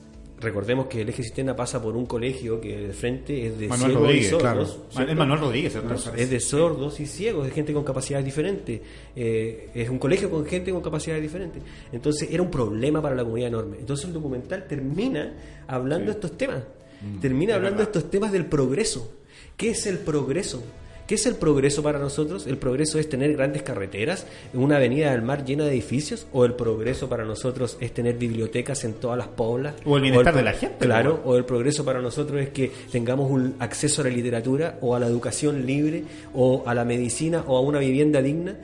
[0.47, 3.91] Recordemos que el eje cisterna pasa por un colegio que de frente es de Manuel
[3.91, 4.79] ciegos Rodríguez, y sordos.
[4.93, 5.11] Claro.
[5.11, 5.79] Es Manuel Rodríguez,
[6.17, 8.81] Es de sordos y ciegos, de gente con capacidades diferentes.
[9.17, 11.61] Eh, es un colegio con gente con capacidades diferentes.
[11.91, 13.79] Entonces era un problema para la comunidad enorme.
[13.81, 15.35] Entonces el documental termina
[15.67, 16.63] hablando de estos temas.
[17.03, 19.17] Mm, termina hablando de estos temas del progreso.
[19.57, 20.63] ¿Qué es el progreso?
[21.07, 22.49] ¿Qué es el progreso para nosotros?
[22.49, 26.27] ¿El progreso es tener grandes carreteras, una avenida del mar llena de edificios?
[26.33, 29.75] ¿O el progreso para nosotros es tener bibliotecas en todas las poblas?
[29.85, 30.85] ¿O el bienestar de la gente?
[30.85, 34.97] Claro, o el progreso para nosotros es que tengamos un acceso a la literatura o
[34.97, 36.03] a la educación libre
[36.35, 38.57] o a la medicina o a una vivienda digna.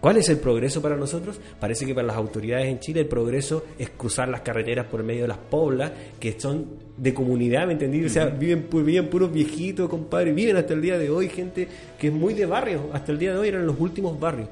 [0.00, 1.40] ¿Cuál es el progreso para nosotros?
[1.58, 5.22] Parece que para las autoridades en Chile el progreso es cruzar las carreteras por medio
[5.22, 5.90] de las poblas,
[6.20, 8.04] que son de comunidad, ¿me entendí?
[8.04, 11.66] O sea, viven, viven puros viejitos, compadre, viven hasta el día de hoy gente
[11.98, 14.48] que es muy de barrio, hasta el día de hoy eran los últimos barrios.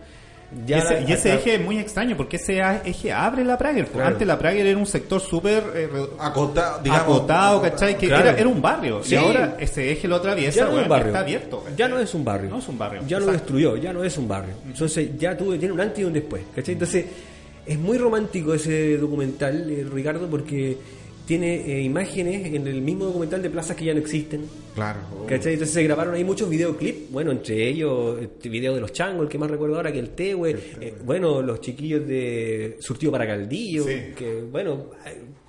[0.64, 3.88] Ya y ese, y ese eje es muy extraño porque ese eje abre la Prager.
[4.00, 5.88] Antes la Prager era un sector súper eh,
[6.20, 7.98] acotado, acotado, ¿cachai?
[7.98, 9.00] Que era, era, un barrio.
[9.08, 11.08] Y ahora ese eje lo atraviesa, ya no es barrio.
[11.08, 11.64] está abierto.
[11.76, 12.50] Ya no es un barrio.
[12.50, 13.02] No es un barrio.
[13.06, 14.54] Ya lo destruyó, ya no es un barrio.
[14.66, 16.74] Entonces ya tuve, tiene un antes y un después, ¿cachai?
[16.74, 17.06] Entonces
[17.66, 20.78] es muy romántico ese documental, eh, Ricardo, porque
[21.26, 24.44] tiene eh, imágenes en el mismo documental de plazas que ya no existen.
[24.74, 25.00] Claro.
[25.26, 25.54] ¿Cachai?
[25.54, 29.28] Entonces se grabaron ahí muchos videoclips, bueno, entre ellos el video de los changos, el
[29.28, 33.84] que más recuerdo ahora que el Tehue, eh, bueno, los chiquillos de Surtido para Caldillo,
[33.84, 34.90] que bueno,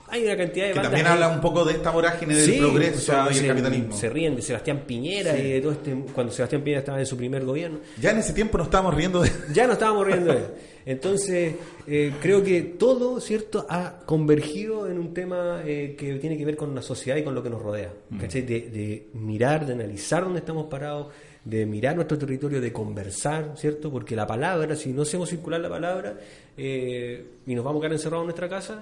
[0.10, 3.38] hay una cantidad de que también habla un poco de esta vorágine del progreso y
[3.38, 3.96] el capitalismo.
[3.96, 7.18] Se ríen de Sebastián Piñera y de todo este cuando Sebastián Piñera estaba en su
[7.18, 7.80] primer gobierno.
[8.00, 10.46] Ya en ese tiempo no estábamos riendo de Ya no estábamos riendo de él.
[10.86, 11.56] Entonces,
[11.86, 16.56] eh, creo que todo, ¿cierto?, ha convergido en un tema eh, que tiene que ver
[16.56, 17.92] con la sociedad y con lo que nos rodea.
[18.10, 18.18] Mm.
[18.20, 18.44] ¿Cachai?
[18.44, 21.08] De, mirar, de analizar dónde estamos parados,
[21.44, 23.92] de mirar nuestro territorio, de conversar, ¿cierto?
[23.92, 26.18] Porque la palabra, si no hacemos circular la palabra
[26.56, 28.82] eh, y nos vamos a quedar encerrados en nuestra casa,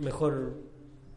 [0.00, 0.54] mejor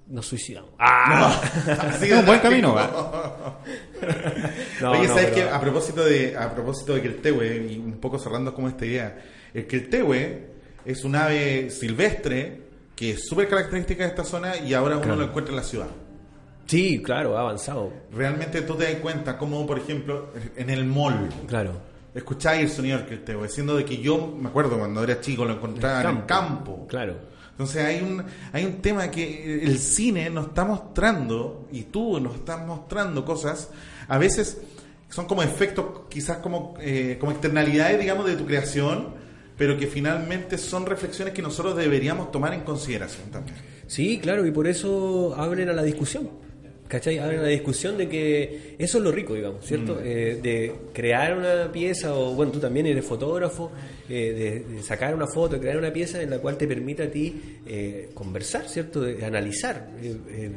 [0.07, 0.71] nos suicidamos.
[0.77, 1.41] ¡Ah!
[2.01, 2.75] es un buen camino.
[4.89, 5.43] Oye, ¿sabes qué?
[5.43, 8.85] A propósito de a propósito de que el Tehue, y un poco cerrando como esta
[8.85, 9.17] idea,
[9.53, 10.51] es que el Tehue
[10.85, 12.61] es un ave silvestre
[12.95, 15.87] que es súper característica de esta zona y ahora uno lo encuentra en la ciudad.
[16.65, 17.91] Sí, claro, ha avanzado.
[18.11, 21.29] Realmente tú te das cuenta como, por ejemplo, en el mall.
[21.47, 21.73] Claro.
[22.13, 25.53] Escucháis el sonido del Tehue, siendo de que yo me acuerdo cuando era chico lo
[25.53, 26.85] encontraba en el campo.
[26.87, 27.30] Claro.
[27.61, 32.33] Entonces hay un, hay un tema que el cine nos está mostrando, y tú nos
[32.33, 33.69] estás mostrando cosas,
[34.07, 34.57] a veces
[35.09, 39.09] son como efectos, quizás como, eh, como externalidades, digamos, de tu creación,
[39.59, 43.57] pero que finalmente son reflexiones que nosotros deberíamos tomar en consideración también.
[43.85, 46.31] Sí, claro, y por eso abren a la discusión.
[46.91, 47.19] ¿Cachai?
[47.19, 49.95] Abren la discusión de que eso es lo rico, digamos, ¿cierto?
[49.95, 50.03] Mm.
[50.03, 53.71] Eh, de crear una pieza, o bueno, tú también eres fotógrafo,
[54.09, 57.61] eh, de, sacar una foto, crear una pieza en la cual te permita a ti
[57.65, 58.99] eh, conversar, ¿cierto?
[58.99, 59.89] De, analizar,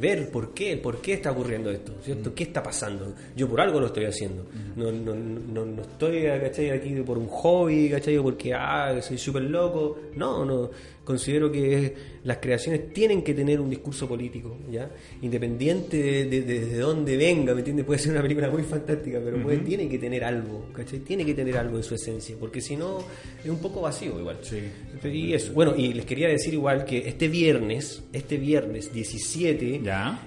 [0.01, 2.30] ver por qué, por qué está ocurriendo esto, ¿cierto?
[2.30, 2.35] Mm.
[2.35, 3.14] ¿Qué está pasando?
[3.37, 4.43] Yo por algo lo estoy haciendo.
[4.43, 4.80] Mm.
[4.80, 6.70] No, no, no, no estoy, ¿cachai?
[6.70, 8.18] Aquí por un hobby, ¿cachai?
[8.18, 10.01] Porque, ah, soy súper loco.
[10.16, 10.68] No, no
[11.05, 11.95] considero que
[12.25, 14.91] las creaciones tienen que tener un discurso político, ¿ya?
[15.23, 17.85] Independiente de, de, dónde venga, ¿me entiendes?
[17.85, 21.01] Puede ser una película muy fantástica, pero tiene que tener algo, ¿cachai?
[21.01, 22.99] Tiene que tener algo en su esencia, porque si no
[23.43, 24.39] es un poco vacío igual.
[24.43, 24.61] Sí.
[25.05, 29.83] Y eso, bueno, y les quería decir igual que este viernes, este viernes 17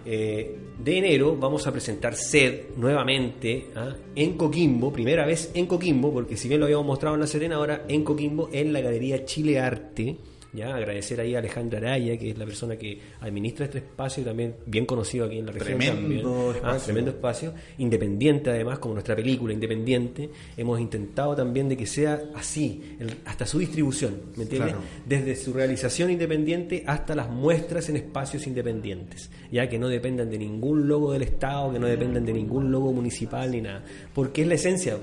[0.06, 3.96] eh, de enero, vamos a presentar SED nuevamente ¿ah?
[4.16, 7.56] en Coquimbo, primera vez en Coquimbo, porque si bien lo habíamos mostrado en La Serena,
[7.56, 10.18] ahora en Coquimbo, en la Galería Chile Arte.
[10.58, 10.76] ¿Ya?
[10.76, 14.56] Agradecer ahí a Alejandra Araya, que es la persona que administra este espacio y también
[14.66, 15.78] bien conocido aquí en la región.
[15.78, 16.84] Tremendo, ah, espacio.
[16.86, 17.54] tremendo espacio.
[17.78, 23.60] Independiente, además, como nuestra película independiente, hemos intentado también de que sea así, hasta su
[23.60, 24.76] distribución, ¿me entiendes?
[25.06, 30.40] Desde su realización independiente hasta las muestras en espacios independientes, ya que no dependan de
[30.40, 33.84] ningún logo del Estado, que no dependan de ningún logo municipal ni nada,
[34.14, 34.98] porque es la esencia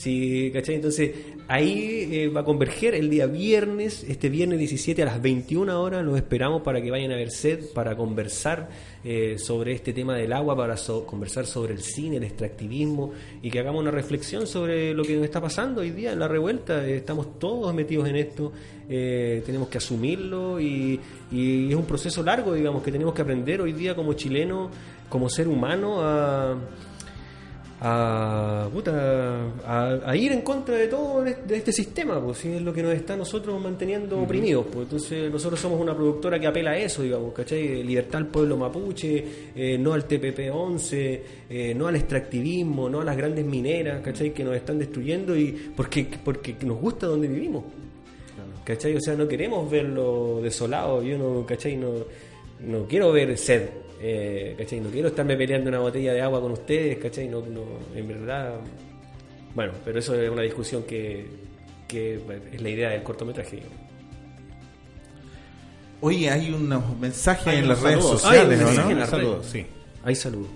[0.00, 0.76] Sí, ¿cachai?
[0.76, 1.10] Entonces
[1.46, 6.02] ahí eh, va a converger el día viernes, este viernes 17 a las 21 horas,
[6.02, 8.70] los esperamos para que vayan a ver SED, para conversar
[9.04, 13.58] eh, sobre este tema del agua, para conversar sobre el cine, el extractivismo y que
[13.58, 16.82] hagamos una reflexión sobre lo que nos está pasando hoy día en la revuelta.
[16.86, 18.52] Eh, estamos todos metidos en esto,
[18.88, 20.98] tenemos que asumirlo y,
[21.30, 24.70] y es un proceso largo, digamos, que tenemos que aprender hoy día como chileno,
[25.10, 26.56] como ser humano a
[27.82, 28.68] a,
[30.04, 32.92] a, ir en contra de todo de este sistema, pues si es lo que nos
[32.92, 34.66] está nosotros manteniendo oprimidos.
[34.66, 37.82] Pues entonces nosotros somos una productora que apela a eso, digamos, ¿cachai?
[37.82, 39.24] Libertad al pueblo mapuche,
[39.54, 44.34] eh, no al TPP-11, eh, no al extractivismo, no a las grandes mineras, ¿cachai?
[44.34, 47.64] Que nos están destruyendo y porque, porque nos gusta donde vivimos.
[48.62, 48.94] ¿Cachai?
[48.94, 51.76] O sea, no queremos verlo desolado, yo no, ¿cachai?
[51.76, 51.92] No,
[52.60, 53.70] no quiero ver sed
[54.00, 54.80] eh, ¿cachai?
[54.80, 57.28] No quiero estarme peleando una botella de agua con ustedes, ¿cachai?
[57.28, 57.62] No, no,
[57.94, 58.54] en verdad.
[59.54, 61.26] Bueno, pero eso es una discusión que,
[61.86, 62.20] que
[62.52, 63.62] es la idea del cortometraje.
[66.00, 68.90] Oye, hay unos mensajes en las redes sociales, ¿no?
[68.90, 69.66] En saludos, sí.
[70.02, 70.46] Hay salud.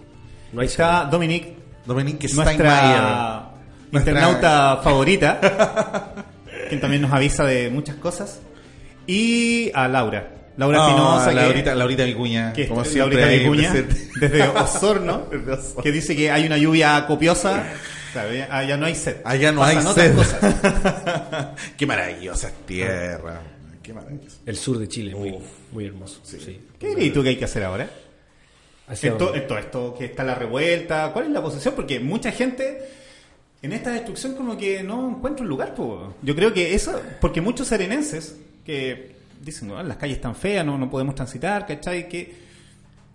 [0.52, 3.50] No hay Está Dominique, Dominique nuestra
[3.90, 6.14] internauta favorita,
[6.68, 8.40] quien también nos avisa de muchas cosas.
[9.06, 11.32] Y a Laura, Laura no, Pinoza.
[11.32, 12.52] Laurita, Laurita Vicuña.
[12.52, 13.72] Que como siempre Laurita Vicuña,
[14.20, 15.28] desde Osorno,
[15.82, 17.64] que dice que hay una lluvia copiosa.
[18.12, 19.16] Claro, allá no hay sed.
[19.24, 20.14] Allá no hay sed.
[21.76, 23.40] Qué maravillosa tierra.
[23.82, 24.36] Qué maravillosa.
[24.46, 25.36] El sur de Chile, muy,
[25.72, 26.20] muy hermoso.
[26.22, 26.60] Sí.
[26.78, 27.90] ¿Qué crees tú que hay que hacer ahora?
[28.88, 31.74] En, todo esto que está la revuelta, ¿cuál es la posición?
[31.74, 32.82] Porque mucha gente
[33.62, 35.74] en esta destrucción como que no encuentro un lugar.
[35.74, 36.14] Po.
[36.22, 39.13] Yo creo que eso, porque muchos serenenses que
[39.44, 42.08] dicen, "Ah, las calles están feas, no, no podemos transitar, ¿cachai?
[42.08, 42.44] Que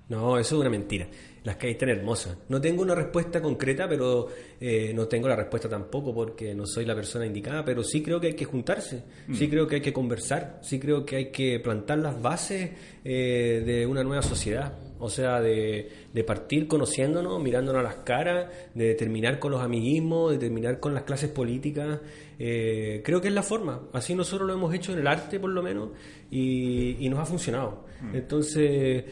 [0.10, 1.08] No, eso es una mentira.
[1.44, 2.36] Las calles están hermosas.
[2.50, 4.28] No tengo una respuesta concreta, pero
[4.60, 8.20] eh, no tengo la respuesta tampoco porque no soy la persona indicada, pero sí creo
[8.20, 11.60] que hay que juntarse, sí creo que hay que conversar, sí creo que hay que
[11.60, 12.72] plantar las bases
[13.06, 14.74] eh, de una nueva sociedad.
[15.00, 20.32] O sea, de, de partir conociéndonos, mirándonos a las caras, de terminar con los amiguismos,
[20.32, 22.00] de terminar con las clases políticas.
[22.38, 23.82] Eh, creo que es la forma.
[23.94, 25.90] Así nosotros lo hemos hecho en el arte, por lo menos,
[26.30, 27.86] y, y nos ha funcionado.
[28.14, 29.04] Entonces,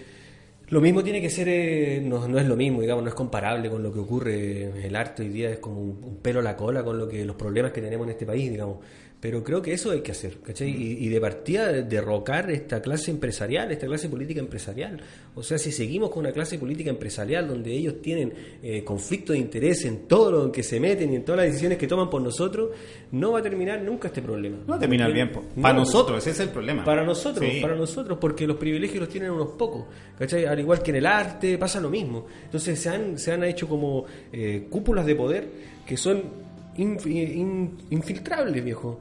[0.69, 3.69] lo mismo tiene que ser, eh, no, no es lo mismo, digamos, no es comparable
[3.69, 4.85] con lo que ocurre.
[4.85, 7.23] El arte hoy día es como un, un pelo a la cola con lo que
[7.23, 8.79] los problemas que tenemos en este país, digamos.
[9.19, 10.69] Pero creo que eso hay que hacer, ¿cachai?
[10.69, 14.99] Y, y de partida de- derrocar esta clase empresarial, esta clase política empresarial.
[15.33, 19.39] O sea, si seguimos con una clase política empresarial donde ellos tienen eh, conflicto de
[19.39, 22.21] interés en todo lo que se meten y en todas las decisiones que toman por
[22.21, 22.69] nosotros,
[23.11, 24.57] no va a terminar nunca este problema.
[24.57, 25.31] no va a terminar bien.
[25.33, 26.83] no, Para nosotros, ese es el problema.
[26.85, 27.59] para nosotros, Sí.
[27.59, 29.85] para nosotros, porque los privilegios los tienen unos pocos,
[30.19, 30.45] ¿cachai?
[30.45, 32.27] Al igual que en el arte pasa lo mismo.
[32.45, 35.47] Entonces se han, se han hecho como eh, cúpulas de poder
[35.87, 36.45] que son
[36.77, 38.99] inf- in- infiltrables, viejo.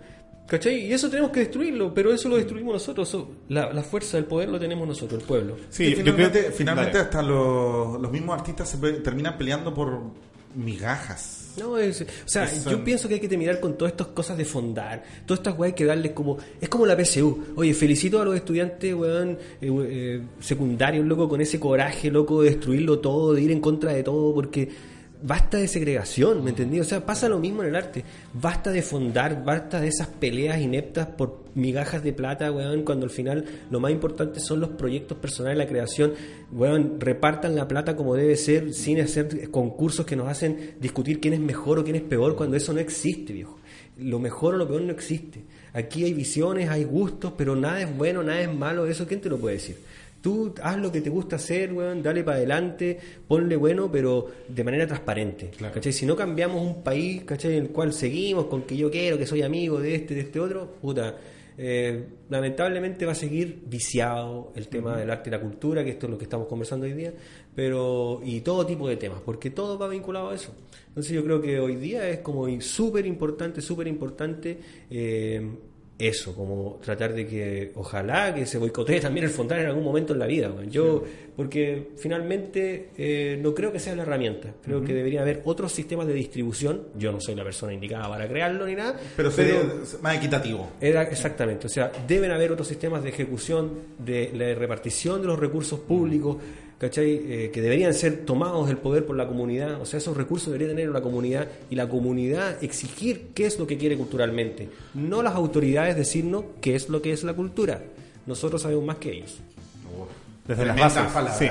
[0.48, 0.86] ¿Cachai?
[0.86, 3.08] Y eso tenemos que destruirlo, pero eso lo destruimos nosotros.
[3.08, 5.56] eso- la, la fuerza del poder lo tenemos nosotros, el pueblo.
[5.70, 7.04] Sí, yo creo finalmente, finalmente Dale.
[7.04, 10.00] hasta los, los mismos artistas se pe- terminan peleando por
[10.54, 11.54] migajas.
[11.58, 14.36] No, es, o sea, Eso- yo pienso que hay que terminar con todas estas cosas
[14.36, 17.44] de fondar, todas estas weas hay que darles como, es como la PSU.
[17.56, 22.50] Oye, felicito a los estudiantes, weón, eh, eh, secundarios, loco, con ese coraje, loco, de
[22.50, 24.68] destruirlo todo, de ir en contra de todo, porque
[25.26, 26.78] basta de segregación, ¿me entendí?
[26.78, 28.04] O sea, pasa lo mismo en el arte.
[28.32, 33.10] Basta de fondar, basta de esas peleas ineptas por migajas de plata, weón, cuando al
[33.10, 36.12] final lo más importante son los proyectos personales, la creación.
[36.52, 41.34] Weón, repartan la plata como debe ser, sin hacer concursos que nos hacen discutir quién
[41.34, 43.58] es mejor o quién es peor, cuando eso no existe, viejo.
[43.98, 45.42] Lo mejor o lo peor no existe.
[45.72, 48.86] Aquí hay visiones, hay gustos, pero nada es bueno, nada es malo.
[48.86, 49.76] ¿Eso quién te lo puede decir?
[50.20, 52.98] Tú haz lo que te gusta hacer, weón, dale para adelante,
[53.28, 55.50] ponle bueno, pero de manera transparente.
[55.58, 55.92] ¿cachai?
[55.92, 57.56] Si no cambiamos un país, ¿cachai?
[57.56, 60.40] En el cual seguimos con que yo quiero, que soy amigo de este, de este
[60.40, 61.16] otro, puta,
[61.58, 66.06] eh, lamentablemente va a seguir viciado el tema del arte y la cultura, que esto
[66.06, 67.14] es lo que estamos conversando hoy día,
[67.54, 70.54] pero y todo tipo de temas, porque todo va vinculado a eso.
[70.88, 74.58] Entonces yo creo que hoy día es como súper importante, súper importante
[74.90, 75.50] eh,
[75.98, 80.12] eso, como tratar de que ojalá que se boicotee también el Fontana en algún momento
[80.12, 80.52] en la vida.
[80.68, 81.02] Yo,
[81.34, 86.06] porque finalmente eh, no creo que sea la herramienta, creo que debería haber otros sistemas
[86.06, 86.88] de distribución.
[86.98, 89.62] Yo no soy la persona indicada para crearlo ni nada, Pero sería
[90.02, 90.70] más equitativo.
[90.80, 95.38] era exactamente, o sea, deben haber otros sistemas de ejecución, de la repartición de los
[95.38, 96.36] recursos públicos,
[96.78, 97.22] ¿cachai?
[97.26, 100.68] Eh, que deberían ser tomados del poder por la comunidad, o sea, esos recursos debería
[100.68, 105.34] tener la comunidad y la comunidad exigir qué es lo que quiere culturalmente, no las
[105.34, 107.82] autoridades decirnos qué es lo que es la cultura.
[108.26, 109.38] Nosotros sabemos más que ellos.
[110.46, 111.02] Desde las bases.
[111.12, 111.38] palabras.
[111.38, 111.48] sí.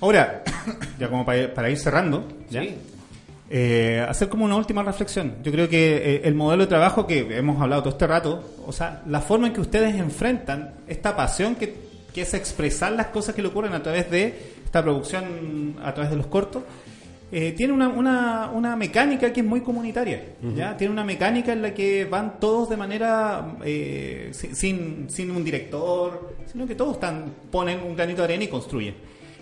[0.00, 0.42] Ahora,
[0.98, 2.62] ya como para, para ir cerrando, ¿ya?
[2.62, 2.74] Sí.
[3.52, 5.34] Eh, hacer como una última reflexión.
[5.42, 8.72] Yo creo que eh, el modelo de trabajo que hemos hablado todo este rato, o
[8.72, 13.34] sea, la forma en que ustedes enfrentan esta pasión que, que es expresar las cosas
[13.34, 14.34] que le ocurren a través de
[14.64, 16.62] esta producción, a través de los cortos,
[17.32, 20.20] eh, tiene una, una, una mecánica que es muy comunitaria.
[20.56, 20.76] ¿ya?
[20.76, 25.44] Tiene una mecánica en la que van todos de manera eh, si- sin, sin un
[25.44, 28.94] director, sino que todos están, ponen un granito de arena y construyen.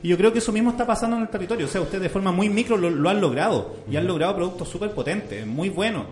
[0.03, 1.65] Y yo creo que eso mismo está pasando en el territorio.
[1.67, 4.69] O sea, ustedes de forma muy micro lo, lo han logrado y han logrado productos
[4.69, 6.05] súper potentes, muy buenos.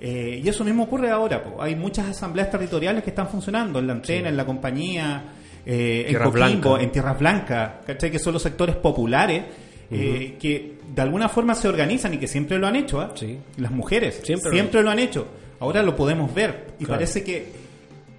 [0.00, 1.42] Eh, y eso mismo ocurre ahora.
[1.42, 1.60] po.
[1.62, 5.24] Hay muchas asambleas territoriales que están funcionando en la antena, en la compañía,
[5.66, 8.10] eh, en Coquimbo, en Tierras Blancas, ¿cachai?
[8.10, 9.44] Que son los sectores populares
[9.90, 13.00] eh, que de alguna forma se organizan y que siempre lo han hecho.
[13.00, 13.12] ¿ah?
[13.14, 13.38] Sí.
[13.56, 15.26] Las mujeres Siempre siempre, lo lo han hecho.
[15.60, 16.98] Ahora lo podemos ver y Claro.
[17.00, 17.68] parece que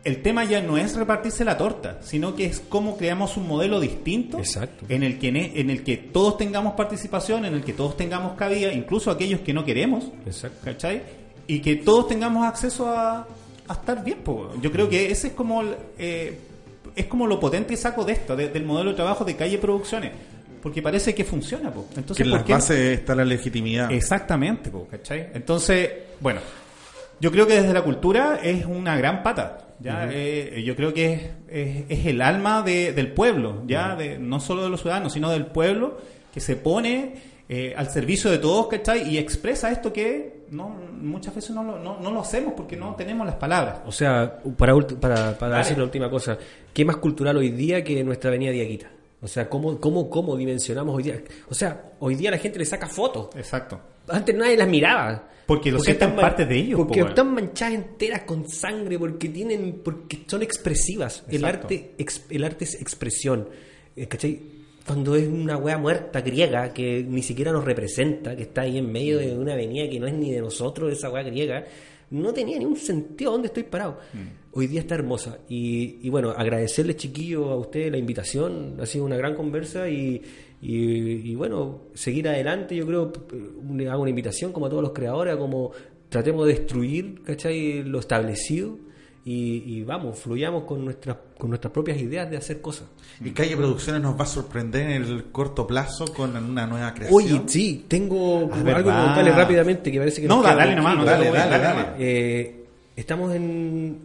[0.04, 3.80] el tema ya no es repartirse la torta, sino que es cómo creamos un modelo
[3.80, 4.86] distinto Exacto.
[4.90, 8.34] en el que ne- en el que todos tengamos participación, en el que todos tengamos
[8.38, 10.58] cabida, incluso aquellos que no queremos, Exacto.
[10.64, 11.02] ¿cachai?
[11.48, 13.28] Y que todos tengamos acceso a,
[13.68, 14.20] a estar bien.
[14.20, 14.52] po.
[14.62, 15.64] Yo creo que ese es como
[15.98, 16.38] eh,
[16.96, 20.12] es como lo potente saco de esto, de- del modelo de trabajo de calle producciones,
[20.62, 21.72] porque parece que funciona.
[21.72, 21.86] po.
[21.96, 23.92] Entonces, Que en ¿por las bases está la legitimidad.
[23.92, 25.30] Exactamente, po, ¿cachai?
[25.34, 26.42] Entonces, bueno,
[27.20, 29.66] yo creo que desde la cultura es una gran pata.
[29.82, 30.10] ¿ya?
[30.12, 34.40] Eh, yo creo que es, es- es el alma de- del pueblo, ya de, no
[34.42, 35.98] solo de los ciudadanos, sino del pueblo
[36.34, 39.10] que se pone eh, al servicio de todos, ¿cachai?
[39.10, 40.70] Y expresa esto que no,
[41.02, 43.80] muchas veces no lo, no, no lo hacemos porque no tenemos las palabras.
[43.86, 46.38] O sea, para, para, para decir la última cosa,
[46.74, 48.92] ¿qué más cultural hoy día que nuestra avenida Diaguita?
[49.22, 51.22] O sea, ¿cómo, cómo, cómo dimensionamos hoy día?
[51.50, 53.30] O sea, hoy día la gente le saca fotos.
[53.36, 53.80] Exacto.
[54.08, 55.28] antes nadie las miraba.
[55.46, 59.82] Porque lo sienten están parte de ellos, Porque están manchadas enteras con sangre, porque tienen,
[59.84, 61.24] porque son expresivas.
[61.28, 63.50] El arte, ex- el arte es expresión.
[63.96, 64.59] Eh, ¿Cachai?
[64.90, 68.92] Cuando es una wea muerta griega que ni siquiera nos representa, que está ahí en
[68.92, 71.64] medio de una avenida que no es ni de nosotros, esa wea griega,
[72.10, 74.00] no tenía ni un sentido dónde estoy parado.
[74.52, 75.38] Hoy día está hermosa.
[75.48, 78.78] Y, y bueno, agradecerles, chiquillos, a ustedes la invitación.
[78.82, 80.24] Ha sido una gran conversa y,
[80.60, 82.76] y, y bueno, seguir adelante.
[82.76, 85.72] Yo creo, eh, le hago una invitación como a todos los creadores, a como
[86.10, 87.84] tratemos de destruir, ¿cachai?
[87.84, 88.89] Lo establecido
[89.32, 92.88] y, y vamos, fluyamos con nuestras, con nuestras propias ideas de hacer cosas.
[93.24, 97.16] Y Calle Producciones nos va a sorprender en el corto plazo con una nueva creación.
[97.24, 100.76] Oye, sí, tengo Ah, algo que contarle rápidamente que parece que No, nos queda dale
[100.76, 101.88] nomás, no, dale, dale, dale, dale.
[102.00, 102.66] Eh,
[102.96, 104.00] estamos en,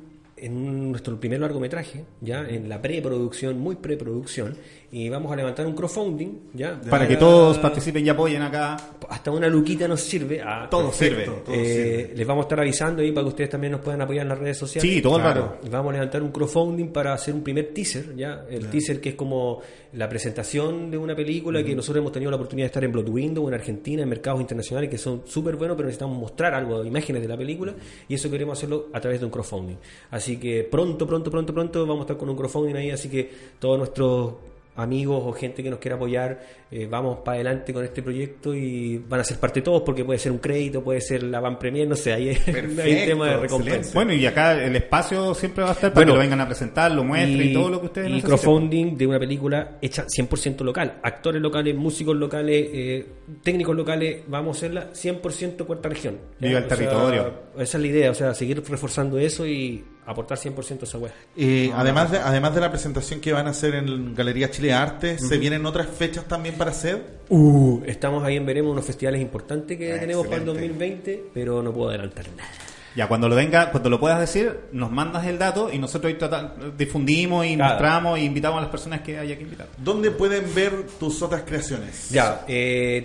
[0.44, 4.56] en nuestro primer largometraje, ya en la preproducción, muy preproducción,
[4.92, 8.76] y vamos a levantar un crowdfunding, ya Para que todos participen y apoyen acá.
[9.08, 10.40] hasta una luquita nos sirve.
[10.40, 11.40] Ah, Todo Perfecto, sirve.
[11.44, 11.64] todo eh,
[12.04, 12.16] sirve.
[12.16, 14.38] les vamos a estar avisando ahí para que ustedes también nos puedan apoyar en las
[14.38, 14.90] redes sociales.
[14.90, 15.40] Sí, todo el Claro.
[15.42, 15.58] rato.
[15.66, 19.10] Y Vamos a levantar un crowdfunding para hacer un primer teaser, ya el teaser que
[19.10, 19.60] es como
[19.96, 23.08] la presentación de una película que nosotros hemos tenido la oportunidad de estar en Blood
[23.08, 27.22] Window, en Argentina, en mercados internacionales que son súper buenos, pero necesitamos mostrar algo, imágenes
[27.22, 27.74] de la película,
[28.08, 29.76] y eso queremos hacerlo a través de un crowdfunding.
[30.10, 33.30] Así que pronto, pronto, pronto, pronto vamos a estar con un crowdfunding ahí, así que
[33.58, 34.34] todos nuestros
[34.76, 38.98] amigos o gente que nos quiera apoyar, eh, vamos para adelante con este proyecto y
[38.98, 41.86] van a ser parte todos porque puede ser un crédito, puede ser la van premier,
[41.86, 42.36] no sé, ahí hay,
[42.82, 43.76] hay tema de recompensa.
[43.76, 43.90] excelente.
[43.94, 46.46] Bueno, y acá el espacio siempre va a estar para Bueno, que lo vengan a
[46.46, 50.60] presentar, lo muestren y, todo lo que ustedes y crowdfunding de una película hecha 100%
[50.62, 50.98] local.
[51.02, 53.06] Actores locales, músicos locales, eh,
[53.42, 56.18] técnicos locales, vamos a hacerla 100% cuarta región.
[56.40, 57.32] Viva el O sea, territorio.
[57.58, 61.12] esa es la idea, o sea, seguir reforzando eso y aportar 100% a esa web.
[61.36, 65.18] Eh, además, de, además de la presentación que van a hacer en Galería Chile Arte,
[65.18, 67.20] ¿se vienen otras fechas también para hacer?
[67.28, 70.68] Uh, estamos ahí en Veremos, unos festivales importantes que Ah, tenemos para el excelente.
[70.78, 72.50] 2020, pero no puedo adelantar nada.
[72.96, 76.16] Ya, cuando lo venga, cuando lo puedas decir, nos mandas el dato y nosotros ahí
[76.18, 77.72] trata- difundimos y Claro.
[77.72, 79.66] mostramos e invitamos a las personas que haya que invitar.
[79.78, 82.08] ¿Dónde pueden ver tus otras creaciones?
[82.10, 83.04] Ya, eh,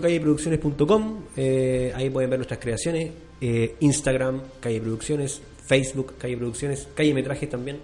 [0.00, 5.40] www.calleproducciones.com, eh, ahí pueden ver nuestras creaciones, eh, Instagram, Calle Producciones,
[5.70, 7.78] Facebook, Calle Producciones, Calle Metrajes también,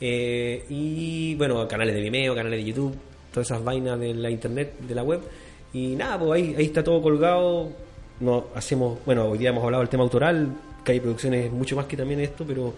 [0.00, 2.94] eh, y bueno, canales de Vimeo, canales de YouTube,
[3.30, 5.20] todas esas vainas de la internet, de la web,
[5.74, 7.68] y nada, pues ahí, ahí está todo colgado,
[8.20, 10.48] no hacemos, bueno, hoy día hemos hablado del tema autoral,
[10.82, 12.72] Calle Producciones es mucho más que también esto, pero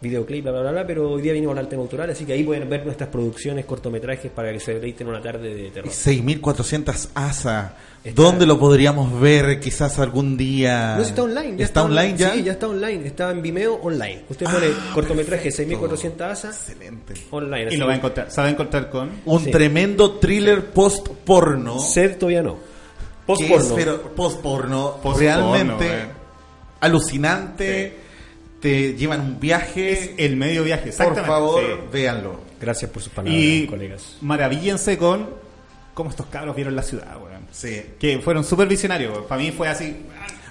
[0.00, 2.24] videoclip, bla, bla, bla, bla, pero hoy día vinimos a hablar del tema autoral, así
[2.24, 5.90] que ahí pueden ver nuestras producciones, cortometrajes, para que se deleiten una tarde de terror.
[5.92, 7.74] 6.400 ASA.
[8.02, 10.94] Está- ¿Dónde lo podríamos ver quizás algún día?
[10.96, 11.56] No, si está online.
[11.58, 12.32] ya ¿Está online ya?
[12.32, 13.06] Sí, ya está online.
[13.06, 14.22] Está en Vimeo online.
[14.30, 17.12] Usted pone cortometraje 6400 ASA Excelente.
[17.30, 17.68] online.
[17.70, 19.10] Y lo va a encontrar, se va a encontrar con...
[19.26, 19.50] Un Sí.
[19.50, 21.78] tremendo thriller post-porno.
[21.78, 22.56] Ser todavía no.
[23.26, 23.74] Post-porno.
[23.76, 24.96] pero post-porno.
[25.02, 25.18] Post-porno,
[25.54, 26.04] realmente eh.
[26.80, 27.96] alucinante.
[28.60, 30.14] Te llevan un viaje.
[30.18, 31.66] El medio viaje, Por favor, sí.
[31.92, 32.40] véanlo.
[32.60, 34.16] Gracias por sus palabras, Y colegas.
[34.20, 35.30] maravíllense con
[35.94, 37.40] cómo estos cabros vieron la ciudad, weón.
[37.50, 37.82] Sí.
[37.98, 39.18] Que fueron súper visionarios.
[39.26, 39.96] Para mí fue así...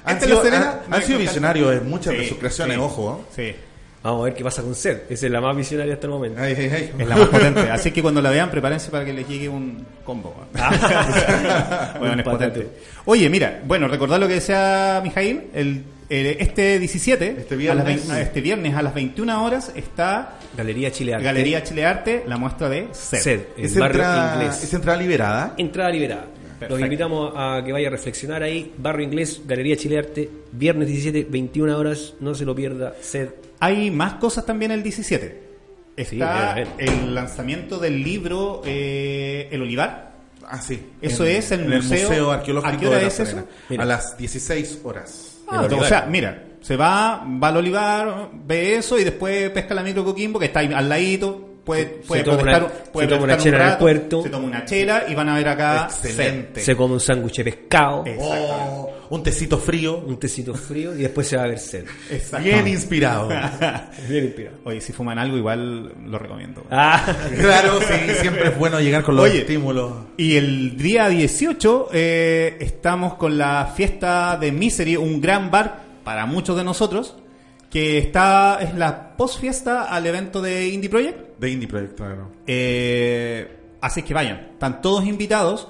[0.06, 3.26] Han es sido, Serena, han- sido visionarios en muchas de Sí, sus creaciones, sí, ojo.
[3.36, 3.54] Sí,
[4.02, 5.06] Vamos a ver qué pasa con Ser.
[5.10, 6.42] Esa es la más visionaria hasta el momento.
[6.42, 6.94] Ay, ay, ay.
[6.98, 7.70] es la más potente.
[7.70, 10.34] Así que cuando la vean, prepárense para que les llegue un combo.
[10.56, 10.80] weón.
[12.00, 12.68] Bueno, Un es potente.
[13.06, 17.86] Oye, mira, bueno, recordar lo que decía Mijail, el- este 17, Este viernes.
[17.86, 21.26] a las a este viernes a las 21 horas está Galería Chile Arte.
[21.26, 23.20] Galería Chile Arte, la muestra de Sed.
[23.20, 24.64] Sed, ¿Es barrio entrada, inglés.
[24.64, 25.54] ¿Es entrada liberada?
[25.58, 26.26] Entrada liberada.
[26.68, 28.74] Los invitamos a que vaya a reflexionar ahí.
[28.78, 32.16] Barrio Inglés, Galería Chile Arte, viernes 17, 21 horas.
[32.20, 32.96] No se lo pierda.
[33.02, 33.30] Sed.
[33.62, 35.44] Hay más cosas también el 17.
[35.96, 40.12] Está el lanzamiento del libro eh, El Olivar.
[40.46, 40.82] Ah, sí.
[41.02, 43.48] Eso es en el Museo- Museo ¿A Arqueológico qué hora de La es eso?
[43.78, 45.39] A las 16 horas.
[45.52, 49.84] Ah, o sea, mira, se va, va al Olivar, ve eso y después pesca la
[49.84, 51.49] micro Coquimbo, que está ahí al ladito.
[51.70, 53.80] Puede, puede toma protestar- una- puede se toma una protestar un chela en el rato,
[53.80, 54.24] puerto.
[54.24, 55.88] Se toma una chela y van a ver acá.
[55.90, 56.62] Excelente.
[56.62, 58.04] Se come un sándwich de pescado.
[58.18, 59.98] Oh, un tecito frío.
[60.00, 61.86] un tecito frío y después se va a ver Sed.
[62.44, 63.28] Bien inspirado.
[64.08, 64.58] Bien inspirado.
[64.66, 66.64] Oye, si fuman algo, igual lo recomiendo.
[66.72, 67.06] Ah,
[67.40, 69.40] claro, sí, siempre es bueno llegar con los Oye.
[69.42, 69.94] estímulos.
[70.18, 76.26] Y el día 18 eh, estamos con la fiesta de Misery, un gran bar para
[76.26, 77.16] muchos de nosotros,
[77.70, 81.40] que está es la post fiesta al evento de Indie Project.
[81.40, 82.32] De Indie Project, claro.
[82.48, 83.48] Eh,
[83.82, 85.68] así que vayan, están todos invitados.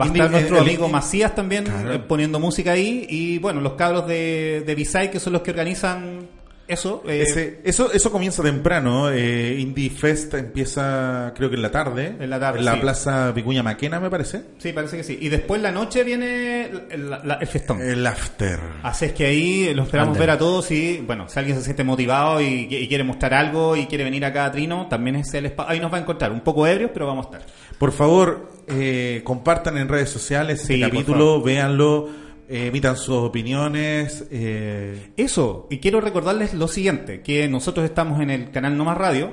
[0.00, 1.92] Va a estar nuestro el- amigo el- Macías también Claro.
[1.94, 3.06] eh, poniendo música ahí.
[3.10, 6.28] Y bueno, los cabros de, de B-Side, que son los que organizan
[6.70, 9.10] eso, eh, Ese- eso, eso comienza temprano.
[9.10, 12.16] Eh, Indie Fest empieza, creo que en la tarde.
[12.18, 12.80] En la tarde, En la sí.
[12.80, 14.42] plaza Vicuña Maquena, me parece.
[14.58, 15.18] sí, parece que sí.
[15.20, 17.80] Y después la noche viene el, la- el festón.
[17.82, 18.58] El After.
[18.82, 20.20] Así es que ahí lo esperamos Anda.
[20.20, 23.76] ver a todos y, bueno, si alguien se siente motivado y, y quiere mostrar algo
[23.76, 25.70] y quiere venir acá a Trino, también es el espacio.
[25.72, 27.46] Ahí nos va a encontrar, un poco ebrios, pero vamos a estar.
[27.78, 32.08] Por favor, eh, compartan en redes sociales Sí, este capítulo, véanlo,
[32.50, 34.26] eh, emitan sus opiniones.
[34.30, 38.98] eh, Eso, y quiero recordarles lo siguiente, que nosotros estamos en el canal No Más
[38.98, 39.30] Radio,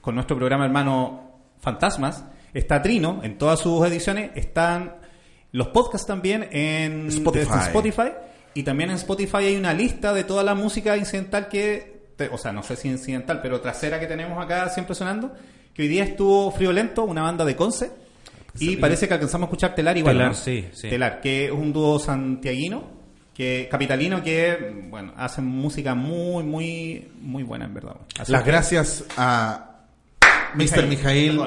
[0.00, 4.96] con nuestro programa hermano Fantasmas, está Trino en todas sus ediciones, están
[5.52, 7.58] los podcasts también en Spotify.
[7.68, 8.10] Spotify,
[8.54, 12.38] y también en Spotify hay una lista de toda la música incidental que, te- o
[12.38, 15.32] sea, no sé si incidental, pero trasera que tenemos acá siempre sonando,
[15.74, 17.90] que hoy día estuvo Friolento, una banda de Conce,
[18.60, 20.14] y parece que alcanzamos a escuchar Telar igual.
[20.16, 20.34] Telar, ¿no?
[20.34, 20.88] sí, sí.
[20.88, 22.84] Telar, que es un dúo santiaguino,
[23.34, 27.96] que capitalino que, bueno, hacen música muy, muy, muy buena en verdad.
[28.18, 29.64] Así las que- gracias a
[30.54, 30.86] Mr.
[30.86, 31.40] Mijail, Mijail.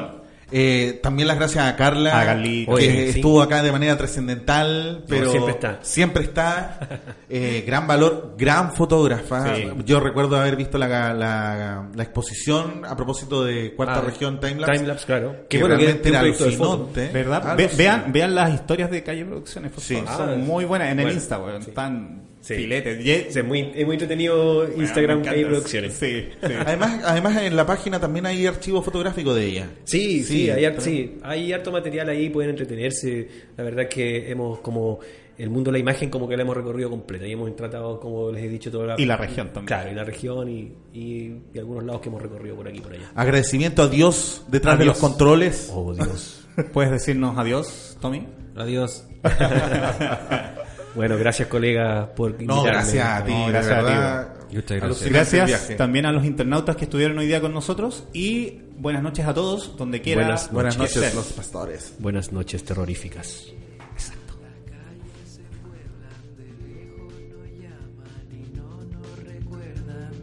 [0.52, 2.76] Eh, también las gracias a Carla, A Carlito.
[2.76, 3.18] que Oye, sí.
[3.20, 5.80] estuvo acá de manera trascendental, pero siempre está.
[5.82, 6.80] siempre está.
[7.34, 9.56] Eh, gran valor, gran fotógrafa.
[9.56, 9.66] Sí.
[9.86, 14.74] Yo recuerdo haber visto la, la, la exposición a propósito de Cuarta Ah, Región Timelapse.
[14.74, 15.36] Timelapse, claro.
[15.48, 17.08] Que, bueno, realmente era alucinante.
[17.14, 17.56] ¿Verdad?
[17.56, 17.78] Ve- así.
[17.78, 20.04] vean, vean las historias de Calle Producciones, por Sí.
[20.06, 21.40] Ah, Son muy buenas en el Insta.
[21.58, 22.56] Están Sí.
[22.56, 23.36] filetes.
[23.38, 25.42] Es muy, es muy entretenido Instagram encanta.
[25.48, 25.94] Producciones.
[25.94, 26.54] Sí, sí.
[26.66, 29.70] Además, además en la página también hay archivo fotográfico de ella.
[29.84, 33.28] Sí, sí, Sí, hay, pero- sí, hay harto material ahí, pueden entretenerse.
[33.56, 35.00] La verdad es que hemos como
[35.38, 38.32] el mundo de la imagen como que la hemos recorrido completa y hemos tratado, como
[38.32, 38.96] les he dicho, toda la...
[39.02, 39.66] Y la región también.
[39.68, 42.82] Claro, y la región y, y, y algunos lados que hemos recorrido por aquí y
[42.82, 43.12] por allá.
[43.16, 45.72] Agradecimiento a Dios detrás de los controles.
[45.74, 46.48] Oh, Dios.
[46.74, 48.28] ¿Puedes decirnos adiós, Tommy?
[48.56, 49.06] Adiós.
[50.96, 52.64] bueno, gracias colegas por No, invitarme.
[52.72, 54.28] gracias a ti, No, de gracias a ti, verdad.
[54.52, 54.80] Muchas
[55.12, 55.48] gracias.
[55.50, 59.34] Gracias también a los internautas que estuvieron hoy día con nosotros y buenas noches a
[59.34, 60.24] todos, donde quiera.
[60.24, 61.94] Buenas Buenas noches, los pastores.
[62.00, 63.48] Buenas noches terroríficas.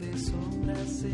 [0.00, 1.08] de sombras se